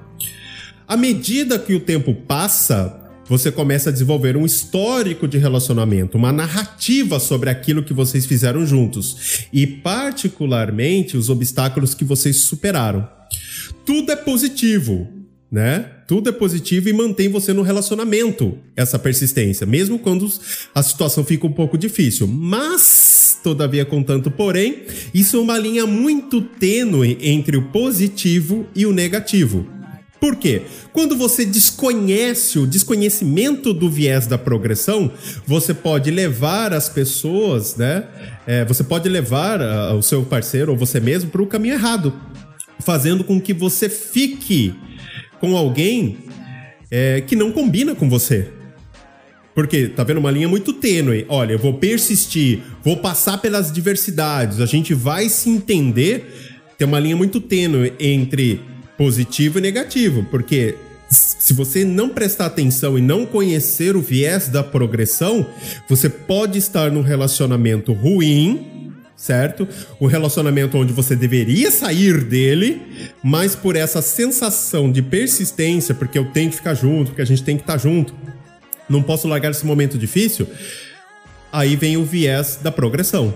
À 0.87 0.95
medida 0.95 1.59
que 1.59 1.73
o 1.73 1.79
tempo 1.79 2.13
passa, 2.13 3.06
você 3.29 3.51
começa 3.51 3.89
a 3.89 3.93
desenvolver 3.93 4.37
um 4.37 4.45
histórico 4.45 5.27
de 5.27 5.37
relacionamento, 5.37 6.17
uma 6.17 6.31
narrativa 6.31 7.19
sobre 7.19 7.49
aquilo 7.49 7.83
que 7.83 7.93
vocês 7.93 8.25
fizeram 8.25 8.65
juntos 8.65 9.47
e, 9.51 9.67
particularmente, 9.67 11.17
os 11.17 11.29
obstáculos 11.29 11.93
que 11.93 12.03
vocês 12.03 12.37
superaram. 12.37 13.07
Tudo 13.85 14.11
é 14.11 14.15
positivo, 14.15 15.07
né? 15.51 15.91
Tudo 16.07 16.29
é 16.29 16.31
positivo 16.31 16.87
e 16.87 16.93
mantém 16.93 17.27
você 17.27 17.51
no 17.51 17.61
relacionamento, 17.61 18.57
essa 18.75 18.97
persistência, 18.97 19.65
mesmo 19.65 19.99
quando 19.99 20.31
a 20.73 20.81
situação 20.81 21.23
fica 21.23 21.45
um 21.45 21.51
pouco 21.51 21.77
difícil. 21.77 22.27
Mas, 22.27 23.39
todavia, 23.43 23.83
contanto, 23.83 24.31
porém, 24.31 24.83
isso 25.13 25.35
é 25.35 25.39
uma 25.39 25.57
linha 25.57 25.85
muito 25.85 26.41
tênue 26.41 27.17
entre 27.21 27.57
o 27.57 27.63
positivo 27.63 28.65
e 28.73 28.85
o 28.85 28.93
negativo. 28.93 29.76
Por 30.19 30.36
quê? 30.36 30.63
Quando 30.91 31.15
você 31.15 31.45
desconhece 31.45 32.58
o 32.58 32.65
desconhecimento 32.65 33.73
do 33.73 33.89
viés 33.89 34.25
da 34.25 34.38
progressão, 34.38 35.12
você 35.45 35.73
pode 35.73 36.10
levar 36.10 36.73
as 36.73 36.89
pessoas, 36.89 37.75
né? 37.75 38.06
É, 38.45 38.65
você 38.65 38.84
pode 38.84 39.08
levar 39.08 39.62
uh, 39.62 39.95
o 39.95 40.01
seu 40.01 40.23
parceiro 40.23 40.71
ou 40.71 40.77
você 40.77 40.99
mesmo 40.99 41.30
para 41.30 41.41
o 41.41 41.47
caminho 41.47 41.75
errado, 41.75 42.13
fazendo 42.80 43.23
com 43.23 43.39
que 43.39 43.53
você 43.53 43.89
fique 43.89 44.73
com 45.39 45.56
alguém 45.56 46.17
é, 46.89 47.21
que 47.21 47.36
não 47.36 47.51
combina 47.51 47.93
com 47.93 48.10
você. 48.10 48.49
Porque 49.53 49.88
tá 49.88 50.03
vendo 50.03 50.19
uma 50.19 50.32
linha 50.32 50.47
muito 50.47 50.71
tênue. 50.73 51.25
Olha, 51.27 51.53
eu 51.53 51.60
vou 51.60 51.73
persistir, 51.75 52.62
vou 52.84 52.97
passar 52.97 53.39
pelas 53.39 53.71
diversidades, 53.71 54.60
a 54.60 54.65
gente 54.65 54.93
vai 54.93 55.30
se 55.30 55.49
entender. 55.49 56.56
Tem 56.77 56.88
uma 56.88 56.99
linha 56.99 57.15
muito 57.15 57.41
tênue 57.41 57.93
entre 57.99 58.62
positivo 58.97 59.60
e 59.60 59.62
negativo, 59.62 60.25
porque 60.31 60.75
se 61.10 61.53
você 61.53 61.86
não 61.86 62.10
prestar 62.10 62.47
atenção 62.47 62.97
e 62.97 63.01
não 63.01 63.25
conhecer 63.25 63.95
o 63.95 64.01
viés 64.01 64.49
da 64.49 64.63
progressão, 64.63 65.47
você 65.88 66.10
pode 66.10 66.57
estar 66.57 66.91
num 66.91 67.01
relacionamento 67.01 67.93
ruim, 67.93 68.91
certo? 69.15 69.67
Um 70.01 70.05
relacionamento 70.05 70.77
onde 70.77 70.91
você 70.91 71.15
deveria 71.15 71.71
sair 71.71 72.23
dele, 72.23 72.81
mas 73.23 73.55
por 73.55 73.75
essa 73.75 74.01
sensação 74.01 74.91
de 74.91 75.01
persistência, 75.01 75.95
porque 75.95 76.19
eu 76.19 76.25
tenho 76.31 76.49
que 76.49 76.57
ficar 76.57 76.73
junto, 76.73 77.12
porque 77.12 77.21
a 77.21 77.25
gente 77.25 77.43
tem 77.43 77.55
que 77.55 77.63
estar 77.63 77.77
junto, 77.77 78.13
não 78.89 79.01
posso 79.01 79.27
largar 79.27 79.51
esse 79.51 79.65
momento 79.65 79.97
difícil, 79.97 80.47
aí 81.51 81.75
vem 81.75 81.97
o 81.97 82.03
viés 82.03 82.60
da 82.62 82.71
progressão. 82.71 83.33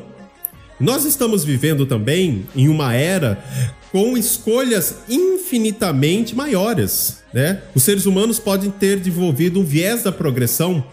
Nós 0.80 1.06
estamos 1.06 1.46
vivendo 1.46 1.86
também 1.86 2.46
em 2.56 2.68
uma 2.68 2.94
era 2.94 3.44
com 3.92 4.18
escolhas 4.18 4.98
infinitamente 5.52 6.34
maiores. 6.36 7.18
Né? 7.34 7.62
Os 7.76 7.84
seres 7.84 8.06
humanos 8.06 8.40
podem 8.40 8.72
ter 8.72 8.98
desenvolvido 9.00 9.60
um 9.60 9.66
viés 9.66 10.04
da 10.04 10.12
progressão 10.12 10.84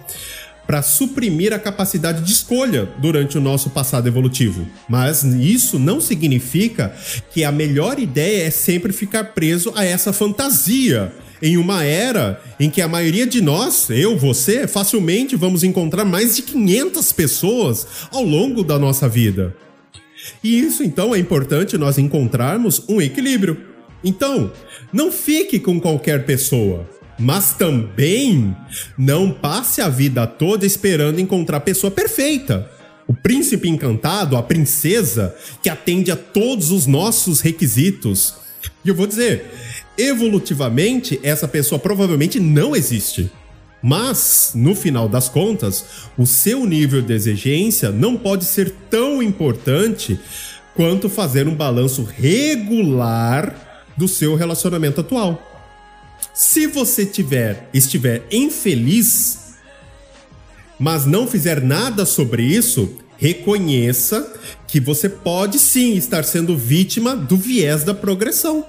para 0.66 0.82
suprimir 0.82 1.52
a 1.52 1.58
capacidade 1.58 2.22
de 2.22 2.30
escolha 2.30 2.86
durante 2.98 3.38
o 3.38 3.40
nosso 3.40 3.70
passado 3.70 4.06
evolutivo. 4.06 4.66
Mas 4.88 5.22
isso 5.22 5.78
não 5.78 6.00
significa 6.00 6.94
que 7.30 7.42
a 7.42 7.50
melhor 7.50 7.98
ideia 7.98 8.46
é 8.46 8.50
sempre 8.50 8.92
ficar 8.92 9.24
preso 9.32 9.72
a 9.74 9.84
essa 9.84 10.12
fantasia. 10.12 11.10
Em 11.40 11.56
uma 11.56 11.84
era 11.84 12.42
em 12.58 12.68
que 12.68 12.82
a 12.82 12.88
maioria 12.88 13.26
de 13.26 13.40
nós, 13.40 13.88
eu, 13.88 14.18
você, 14.18 14.66
facilmente 14.66 15.36
vamos 15.36 15.62
encontrar 15.62 16.04
mais 16.04 16.36
de 16.36 16.42
500 16.42 17.12
pessoas 17.12 17.86
ao 18.10 18.24
longo 18.24 18.62
da 18.64 18.78
nossa 18.78 19.08
vida. 19.08 19.54
E 20.42 20.58
isso 20.58 20.82
então 20.82 21.14
é 21.14 21.18
importante 21.18 21.78
nós 21.78 21.96
encontrarmos 21.96 22.82
um 22.88 23.00
equilíbrio. 23.00 23.67
Então, 24.02 24.52
não 24.92 25.10
fique 25.10 25.58
com 25.58 25.80
qualquer 25.80 26.24
pessoa, 26.24 26.88
mas 27.18 27.52
também 27.52 28.56
não 28.96 29.30
passe 29.30 29.80
a 29.80 29.88
vida 29.88 30.26
toda 30.26 30.64
esperando 30.64 31.20
encontrar 31.20 31.56
a 31.56 31.60
pessoa 31.60 31.90
perfeita. 31.90 32.70
O 33.06 33.14
príncipe 33.14 33.68
encantado, 33.68 34.36
a 34.36 34.42
princesa 34.42 35.34
que 35.62 35.68
atende 35.68 36.10
a 36.10 36.16
todos 36.16 36.70
os 36.70 36.86
nossos 36.86 37.40
requisitos. 37.40 38.34
E 38.84 38.88
eu 38.88 38.94
vou 38.94 39.06
dizer, 39.06 39.46
evolutivamente, 39.96 41.18
essa 41.22 41.48
pessoa 41.48 41.78
provavelmente 41.78 42.38
não 42.38 42.76
existe. 42.76 43.30
Mas, 43.82 44.52
no 44.54 44.74
final 44.74 45.08
das 45.08 45.28
contas, 45.28 45.84
o 46.16 46.26
seu 46.26 46.66
nível 46.66 47.00
de 47.00 47.12
exigência 47.12 47.90
não 47.90 48.16
pode 48.16 48.44
ser 48.44 48.70
tão 48.90 49.22
importante 49.22 50.18
quanto 50.74 51.08
fazer 51.08 51.48
um 51.48 51.54
balanço 51.54 52.04
regular 52.04 53.67
do 53.98 54.08
seu 54.08 54.34
relacionamento 54.36 55.00
atual. 55.00 55.42
Se 56.32 56.66
você 56.66 57.04
tiver, 57.04 57.68
estiver 57.74 58.24
infeliz, 58.30 59.56
mas 60.78 61.04
não 61.04 61.26
fizer 61.26 61.60
nada 61.60 62.06
sobre 62.06 62.42
isso, 62.44 62.96
reconheça 63.16 64.32
que 64.66 64.78
você 64.78 65.08
pode 65.08 65.58
sim 65.58 65.96
estar 65.96 66.24
sendo 66.24 66.56
vítima 66.56 67.16
do 67.16 67.36
viés 67.36 67.82
da 67.82 67.92
progressão. 67.92 68.64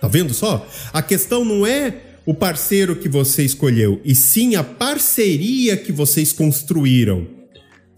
Tá 0.00 0.06
vendo 0.06 0.32
só? 0.32 0.64
A 0.92 1.02
questão 1.02 1.44
não 1.44 1.66
é 1.66 2.02
o 2.24 2.32
parceiro 2.32 2.94
que 2.94 3.08
você 3.08 3.42
escolheu, 3.42 4.00
e 4.04 4.14
sim 4.14 4.54
a 4.54 4.62
parceria 4.62 5.76
que 5.76 5.90
vocês 5.90 6.30
construíram. 6.30 7.37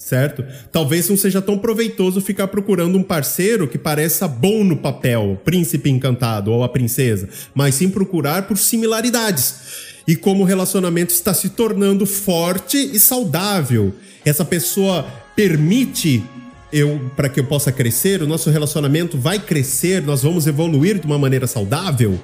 Certo? 0.01 0.43
Talvez 0.73 1.11
não 1.11 1.17
seja 1.17 1.43
tão 1.43 1.59
proveitoso 1.59 2.23
ficar 2.23 2.49
procurando 2.49 2.97
um 2.97 3.03
parceiro 3.03 3.69
que 3.69 3.77
pareça 3.77 4.27
bom 4.27 4.65
no 4.65 4.79
papel, 4.79 5.39
príncipe 5.45 5.91
encantado 5.91 6.51
ou 6.51 6.65
a 6.65 6.71
princesa, 6.71 7.29
mas 7.55 7.75
sim 7.75 7.91
procurar 7.91 8.49
por 8.49 8.57
similaridades. 8.57 10.01
E 10.09 10.17
como 10.17 10.43
o 10.43 10.47
relacionamento 10.47 11.13
está 11.13 11.35
se 11.35 11.51
tornando 11.51 12.07
forte 12.07 12.79
e 12.79 12.99
saudável. 12.99 13.95
Essa 14.25 14.43
pessoa 14.43 15.07
permite 15.37 16.25
eu 16.73 17.11
para 17.15 17.29
que 17.29 17.39
eu 17.39 17.45
possa 17.45 17.71
crescer, 17.71 18.23
o 18.23 18.27
nosso 18.27 18.49
relacionamento 18.49 19.19
vai 19.19 19.39
crescer, 19.39 20.03
nós 20.03 20.23
vamos 20.23 20.47
evoluir 20.47 20.99
de 20.99 21.07
uma 21.07 21.19
maneira 21.19 21.47
saudável. 21.47 22.19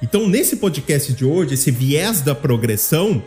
Então, 0.00 0.28
nesse 0.28 0.56
podcast 0.56 1.12
de 1.12 1.24
hoje, 1.24 1.54
esse 1.54 1.70
viés 1.70 2.20
da 2.20 2.34
progressão 2.34 3.22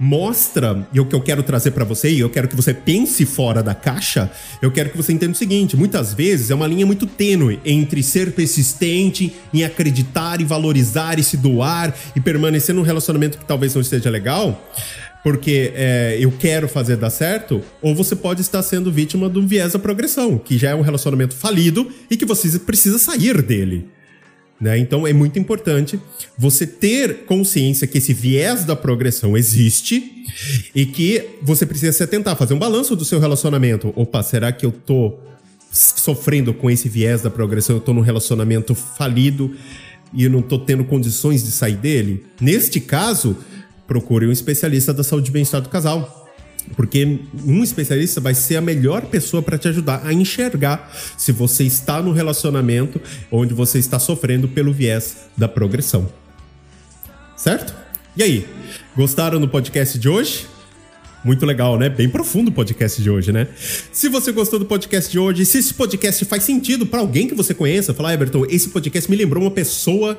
mostra, 0.00 0.88
e 0.92 0.98
o 0.98 1.04
que 1.04 1.14
eu 1.14 1.20
quero 1.20 1.42
trazer 1.42 1.72
para 1.72 1.84
você, 1.84 2.10
e 2.10 2.20
eu 2.20 2.30
quero 2.30 2.48
que 2.48 2.56
você 2.56 2.72
pense 2.72 3.26
fora 3.26 3.62
da 3.62 3.74
caixa, 3.74 4.30
eu 4.62 4.70
quero 4.70 4.88
que 4.90 4.96
você 4.96 5.12
entenda 5.12 5.32
o 5.32 5.36
seguinte: 5.36 5.76
muitas 5.76 6.14
vezes 6.14 6.50
é 6.50 6.54
uma 6.54 6.66
linha 6.66 6.86
muito 6.86 7.06
tênue 7.06 7.60
entre 7.64 8.02
ser 8.02 8.32
persistente 8.32 9.34
em 9.52 9.64
acreditar 9.64 10.40
e 10.40 10.44
valorizar 10.44 11.18
e 11.18 11.22
se 11.22 11.36
doar 11.36 11.94
e 12.16 12.20
permanecer 12.20 12.74
num 12.74 12.82
relacionamento 12.82 13.36
que 13.36 13.44
talvez 13.44 13.74
não 13.74 13.82
esteja 13.82 14.08
legal 14.08 14.66
porque 15.22 15.72
é, 15.74 16.16
eu 16.18 16.30
quero 16.30 16.68
fazer 16.68 16.96
dar 16.96 17.10
certo, 17.10 17.60
ou 17.82 17.94
você 17.94 18.14
pode 18.14 18.40
estar 18.40 18.62
sendo 18.62 18.90
vítima 18.90 19.26
um 19.26 19.46
viés 19.46 19.72
da 19.72 19.78
progressão, 19.78 20.38
que 20.38 20.56
já 20.56 20.70
é 20.70 20.74
um 20.74 20.80
relacionamento 20.80 21.34
falido 21.34 21.90
e 22.08 22.16
que 22.16 22.24
você 22.24 22.56
precisa 22.60 22.98
sair 22.98 23.42
dele. 23.42 23.88
Né? 24.60 24.78
Então 24.78 25.06
é 25.06 25.12
muito 25.12 25.38
importante 25.38 26.00
você 26.36 26.66
ter 26.66 27.24
consciência 27.26 27.86
que 27.86 27.98
esse 27.98 28.12
viés 28.12 28.64
da 28.64 28.74
progressão 28.74 29.36
existe 29.36 30.24
e 30.74 30.84
que 30.84 31.24
você 31.42 31.64
precisa 31.64 31.92
se 31.92 32.02
atentar, 32.02 32.36
fazer 32.36 32.54
um 32.54 32.58
balanço 32.58 32.96
do 32.96 33.04
seu 33.04 33.20
relacionamento. 33.20 33.92
Opa, 33.94 34.22
será 34.22 34.50
que 34.50 34.66
eu 34.66 34.72
tô 34.72 35.16
sofrendo 35.70 36.52
com 36.52 36.68
esse 36.68 36.88
viés 36.88 37.22
da 37.22 37.30
progressão? 37.30 37.76
Eu 37.76 37.80
tô 37.80 37.92
num 37.92 38.00
relacionamento 38.00 38.74
falido 38.74 39.54
e 40.12 40.24
eu 40.24 40.30
não 40.30 40.42
tô 40.42 40.58
tendo 40.58 40.84
condições 40.84 41.44
de 41.44 41.52
sair 41.52 41.76
dele? 41.76 42.24
Neste 42.40 42.80
caso, 42.80 43.36
procure 43.86 44.26
um 44.26 44.32
especialista 44.32 44.92
da 44.92 45.04
saúde 45.04 45.30
e 45.30 45.32
bem-estar 45.32 45.60
do 45.60 45.68
casal 45.68 46.17
porque 46.76 47.20
um 47.44 47.62
especialista 47.62 48.20
vai 48.20 48.34
ser 48.34 48.56
a 48.56 48.60
melhor 48.60 49.02
pessoa 49.06 49.42
para 49.42 49.58
te 49.58 49.68
ajudar 49.68 50.02
a 50.04 50.12
enxergar 50.12 50.90
se 51.16 51.32
você 51.32 51.64
está 51.64 52.02
no 52.02 52.12
relacionamento 52.12 53.00
onde 53.30 53.54
você 53.54 53.78
está 53.78 53.98
sofrendo 53.98 54.48
pelo 54.48 54.72
viés 54.72 55.28
da 55.36 55.48
progressão. 55.48 56.08
Certo? 57.36 57.74
E 58.16 58.22
aí, 58.22 58.46
gostaram 58.96 59.40
do 59.40 59.48
podcast 59.48 59.98
de 59.98 60.08
hoje? 60.08 60.46
Muito 61.24 61.44
legal, 61.44 61.78
né? 61.78 61.88
Bem 61.88 62.08
profundo 62.08 62.48
o 62.48 62.52
podcast 62.52 63.02
de 63.02 63.10
hoje, 63.10 63.32
né? 63.32 63.48
Se 63.92 64.08
você 64.08 64.30
gostou 64.30 64.58
do 64.58 64.64
podcast 64.64 65.10
de 65.10 65.18
hoje, 65.18 65.44
se 65.44 65.58
esse 65.58 65.74
podcast 65.74 66.24
faz 66.24 66.44
sentido 66.44 66.86
para 66.86 67.00
alguém 67.00 67.26
que 67.26 67.34
você 67.34 67.52
conheça, 67.52 67.92
falar, 67.92 68.14
Everton, 68.14 68.46
esse 68.48 68.68
podcast 68.68 69.10
me 69.10 69.16
lembrou 69.16 69.42
uma 69.42 69.50
pessoa 69.50 70.18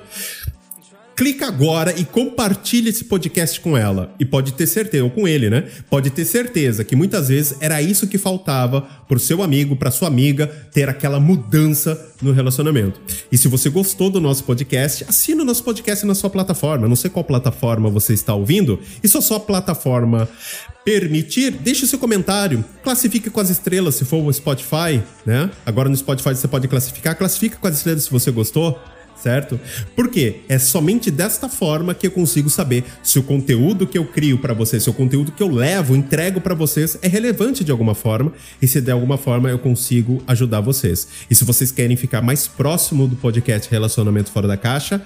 clica 1.20 1.48
agora 1.48 1.94
e 2.00 2.06
compartilha 2.06 2.90
esse 2.90 3.04
podcast 3.04 3.60
com 3.60 3.76
ela. 3.76 4.16
E 4.18 4.24
pode 4.24 4.54
ter 4.54 4.66
certeza, 4.66 5.04
ou 5.04 5.10
com 5.10 5.28
ele, 5.28 5.50
né? 5.50 5.66
Pode 5.90 6.10
ter 6.12 6.24
certeza 6.24 6.86
que 6.86 6.96
muitas 6.96 7.28
vezes 7.28 7.58
era 7.60 7.82
isso 7.82 8.08
que 8.08 8.18
faltava 8.18 8.88
pro 9.06 9.20
seu 9.20 9.44
amigo, 9.44 9.76
pra 9.76 9.92
sua 9.92 10.08
amiga, 10.08 10.48
ter 10.72 10.88
aquela 10.88 11.20
mudança 11.20 12.10
no 12.22 12.32
relacionamento. 12.32 13.02
E 13.30 13.38
se 13.38 13.50
você 13.50 13.70
gostou 13.70 14.10
do 14.10 14.22
nosso 14.22 14.46
podcast, 14.46 15.04
assina 15.10 15.42
o 15.42 15.46
nosso 15.46 15.62
podcast 15.62 16.06
na 16.06 16.16
sua 16.16 16.30
plataforma. 16.30 16.88
Não 16.88 16.96
sei 16.96 17.10
qual 17.10 17.26
plataforma 17.26 17.90
você 17.90 18.14
está 18.14 18.34
ouvindo, 18.34 18.80
e 19.04 19.08
se 19.10 19.18
a 19.18 19.22
sua 19.22 19.42
plataforma 19.42 20.30
permitir, 20.86 21.52
deixe 21.52 21.86
seu 21.86 22.00
comentário, 22.00 22.64
classifique 22.82 23.30
com 23.30 23.42
as 23.42 23.50
estrelas 23.50 23.96
se 23.96 24.06
for 24.06 24.26
o 24.26 24.32
Spotify, 24.32 25.04
né? 25.26 25.52
Agora 25.66 25.90
no 25.90 25.98
Spotify 25.98 26.30
você 26.30 26.48
pode 26.48 26.70
classificar, 26.70 27.18
classifica 27.18 27.58
com 27.58 27.68
as 27.68 27.76
estrelas 27.76 28.04
se 28.06 28.10
você 28.10 28.32
gostou 28.32 28.80
certo? 29.22 29.60
Porque 29.96 30.42
é 30.48 30.58
somente 30.58 31.12
desta 31.12 31.50
forma 31.50 31.94
que 31.94 32.08
eu 32.08 32.12
consigo 32.12 32.50
saber 32.50 32.86
se 33.04 33.20
o 33.20 33.24
conteúdo 33.24 33.86
que 33.86 33.98
eu 33.98 34.06
crio 34.06 34.38
para 34.38 34.54
vocês, 34.54 34.84
se 34.84 34.90
o 34.90 34.94
conteúdo 34.94 35.32
que 35.32 35.44
eu 35.44 35.50
levo, 35.50 35.96
entrego 35.96 36.42
para 36.42 36.56
vocês 36.56 36.98
é 37.02 37.08
relevante 37.08 37.64
de 37.64 37.72
alguma 37.72 37.96
forma 37.96 38.34
e 38.62 38.68
se 38.68 38.82
de 38.82 38.92
alguma 38.92 39.18
forma 39.18 39.50
eu 39.50 39.60
consigo 39.60 40.22
ajudar 40.28 40.60
vocês. 40.62 41.08
E 41.30 41.36
se 41.36 41.46
vocês 41.46 41.72
querem 41.72 41.96
ficar 41.96 42.22
mais 42.22 42.48
próximo 42.48 43.08
do 43.08 43.16
podcast 43.16 43.70
Relacionamento 43.70 44.32
Fora 44.32 44.48
da 44.48 44.58
Caixa, 44.58 45.00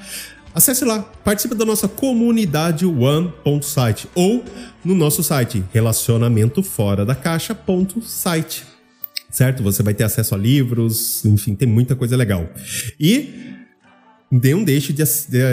acesse 0.54 0.86
lá, 0.86 0.99
participe 0.99 1.56
da 1.56 1.65
nossa 1.65 1.88
comunidade 1.88 2.86
one.site 2.86 4.08
ou 4.13 4.43
no 4.84 4.93
nosso 4.93 5.23
site 5.23 5.63
relacionamentoforadacaixa.site. 5.73 8.65
Certo? 9.30 9.63
Você 9.63 9.82
vai 9.82 9.93
ter 9.95 10.04
acesso 10.04 10.36
a 10.36 10.38
livros, 10.38 11.26
enfim, 11.26 11.56
tem 11.56 11.67
muita 11.67 11.95
coisa 11.95 12.15
legal. 12.15 12.47
E 12.99 13.52
não 14.41 14.63
deixe 14.63 14.91
de, 14.91 15.04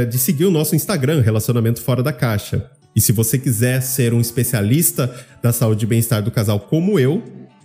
de 0.07 0.19
seguir 0.19 0.47
o 0.47 0.51
nosso 0.51 0.75
Instagram, 0.75 1.21
Relacionamento 1.21 1.83
Fora 1.83 2.03
da 2.03 2.13
Caixa. 2.13 2.71
E 2.97 3.01
se 3.01 3.13
você 3.13 3.39
quiser 3.39 3.83
ser 3.83 4.15
um 4.15 4.21
especialista 4.21 5.15
da 5.43 5.53
saúde 5.53 5.85
e 5.85 5.89
bem-estar 5.89 6.23
do 6.23 6.31
casal 6.31 6.59
como 6.61 6.99
eu, 6.99 7.23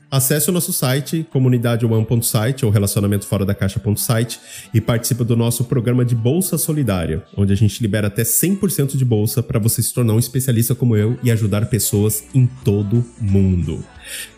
acesse 0.10 0.50
o 0.50 0.54
nosso 0.54 0.72
site, 0.72 1.26
comunidadeone.site 1.32 2.66
ou 2.66 2.72
relacionamento 2.72 3.26
fora 3.28 3.46
da 3.46 3.54
caixa.site 3.54 4.40
e 4.74 4.82
participe 4.82 5.24
do 5.24 5.36
nosso 5.36 5.66
programa 5.66 6.06
de 6.06 6.16
Bolsa 6.16 6.58
Solidária, 6.58 7.24
onde 7.36 7.54
a 7.54 7.56
gente 7.56 7.82
libera 7.82 8.08
até 8.08 8.24
100% 8.24 8.98
de 8.98 9.06
bolsa 9.06 9.42
para 9.44 9.60
você 9.60 9.82
se 9.82 9.94
tornar 9.94 10.14
um 10.14 10.20
especialista 10.20 10.76
como 10.76 10.96
eu 10.96 11.18
e 11.24 11.32
ajudar 11.32 11.66
pessoas 11.68 12.24
em 12.34 12.46
todo 12.64 13.06
mundo. 13.20 13.84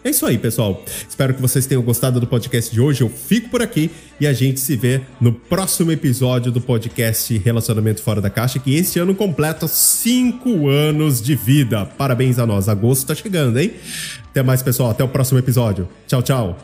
É 0.03 0.09
isso 0.09 0.25
aí, 0.25 0.37
pessoal. 0.37 0.83
Espero 1.07 1.33
que 1.33 1.41
vocês 1.41 1.65
tenham 1.65 1.83
gostado 1.83 2.19
do 2.19 2.27
podcast 2.27 2.73
de 2.73 2.79
hoje. 2.79 3.01
Eu 3.01 3.09
fico 3.09 3.49
por 3.49 3.61
aqui 3.61 3.91
e 4.19 4.25
a 4.25 4.33
gente 4.33 4.59
se 4.59 4.75
vê 4.75 5.01
no 5.19 5.33
próximo 5.33 5.91
episódio 5.91 6.51
do 6.51 6.61
podcast 6.61 7.37
Relacionamento 7.37 8.01
Fora 8.01 8.21
da 8.21 8.29
Caixa, 8.29 8.59
que 8.59 8.75
este 8.75 8.99
ano 8.99 9.13
completa 9.13 9.67
cinco 9.67 10.69
anos 10.69 11.21
de 11.21 11.35
vida. 11.35 11.85
Parabéns 11.85 12.39
a 12.39 12.45
nós. 12.45 12.69
Agosto 12.69 13.07
tá 13.07 13.15
chegando, 13.15 13.59
hein? 13.59 13.73
Até 14.37 14.43
mais, 14.43 14.61
pessoal. 14.61 14.91
Até 14.91 15.03
o 15.03 15.07
próximo 15.07 15.39
episódio. 15.39 15.89
Tchau, 16.05 16.21
tchau. 16.21 16.55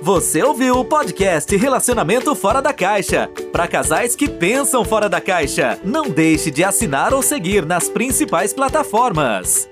Você 0.00 0.42
ouviu 0.42 0.76
o 0.76 0.84
podcast 0.84 1.54
Relacionamento 1.54 2.34
Fora 2.34 2.62
da 2.62 2.72
Caixa. 2.72 3.28
Para 3.52 3.68
casais 3.68 4.16
que 4.16 4.26
pensam 4.26 4.82
fora 4.82 5.06
da 5.06 5.20
caixa, 5.20 5.78
não 5.84 6.08
deixe 6.08 6.50
de 6.50 6.64
assinar 6.64 7.12
ou 7.12 7.20
seguir 7.20 7.66
nas 7.66 7.86
principais 7.86 8.54
plataformas. 8.54 9.68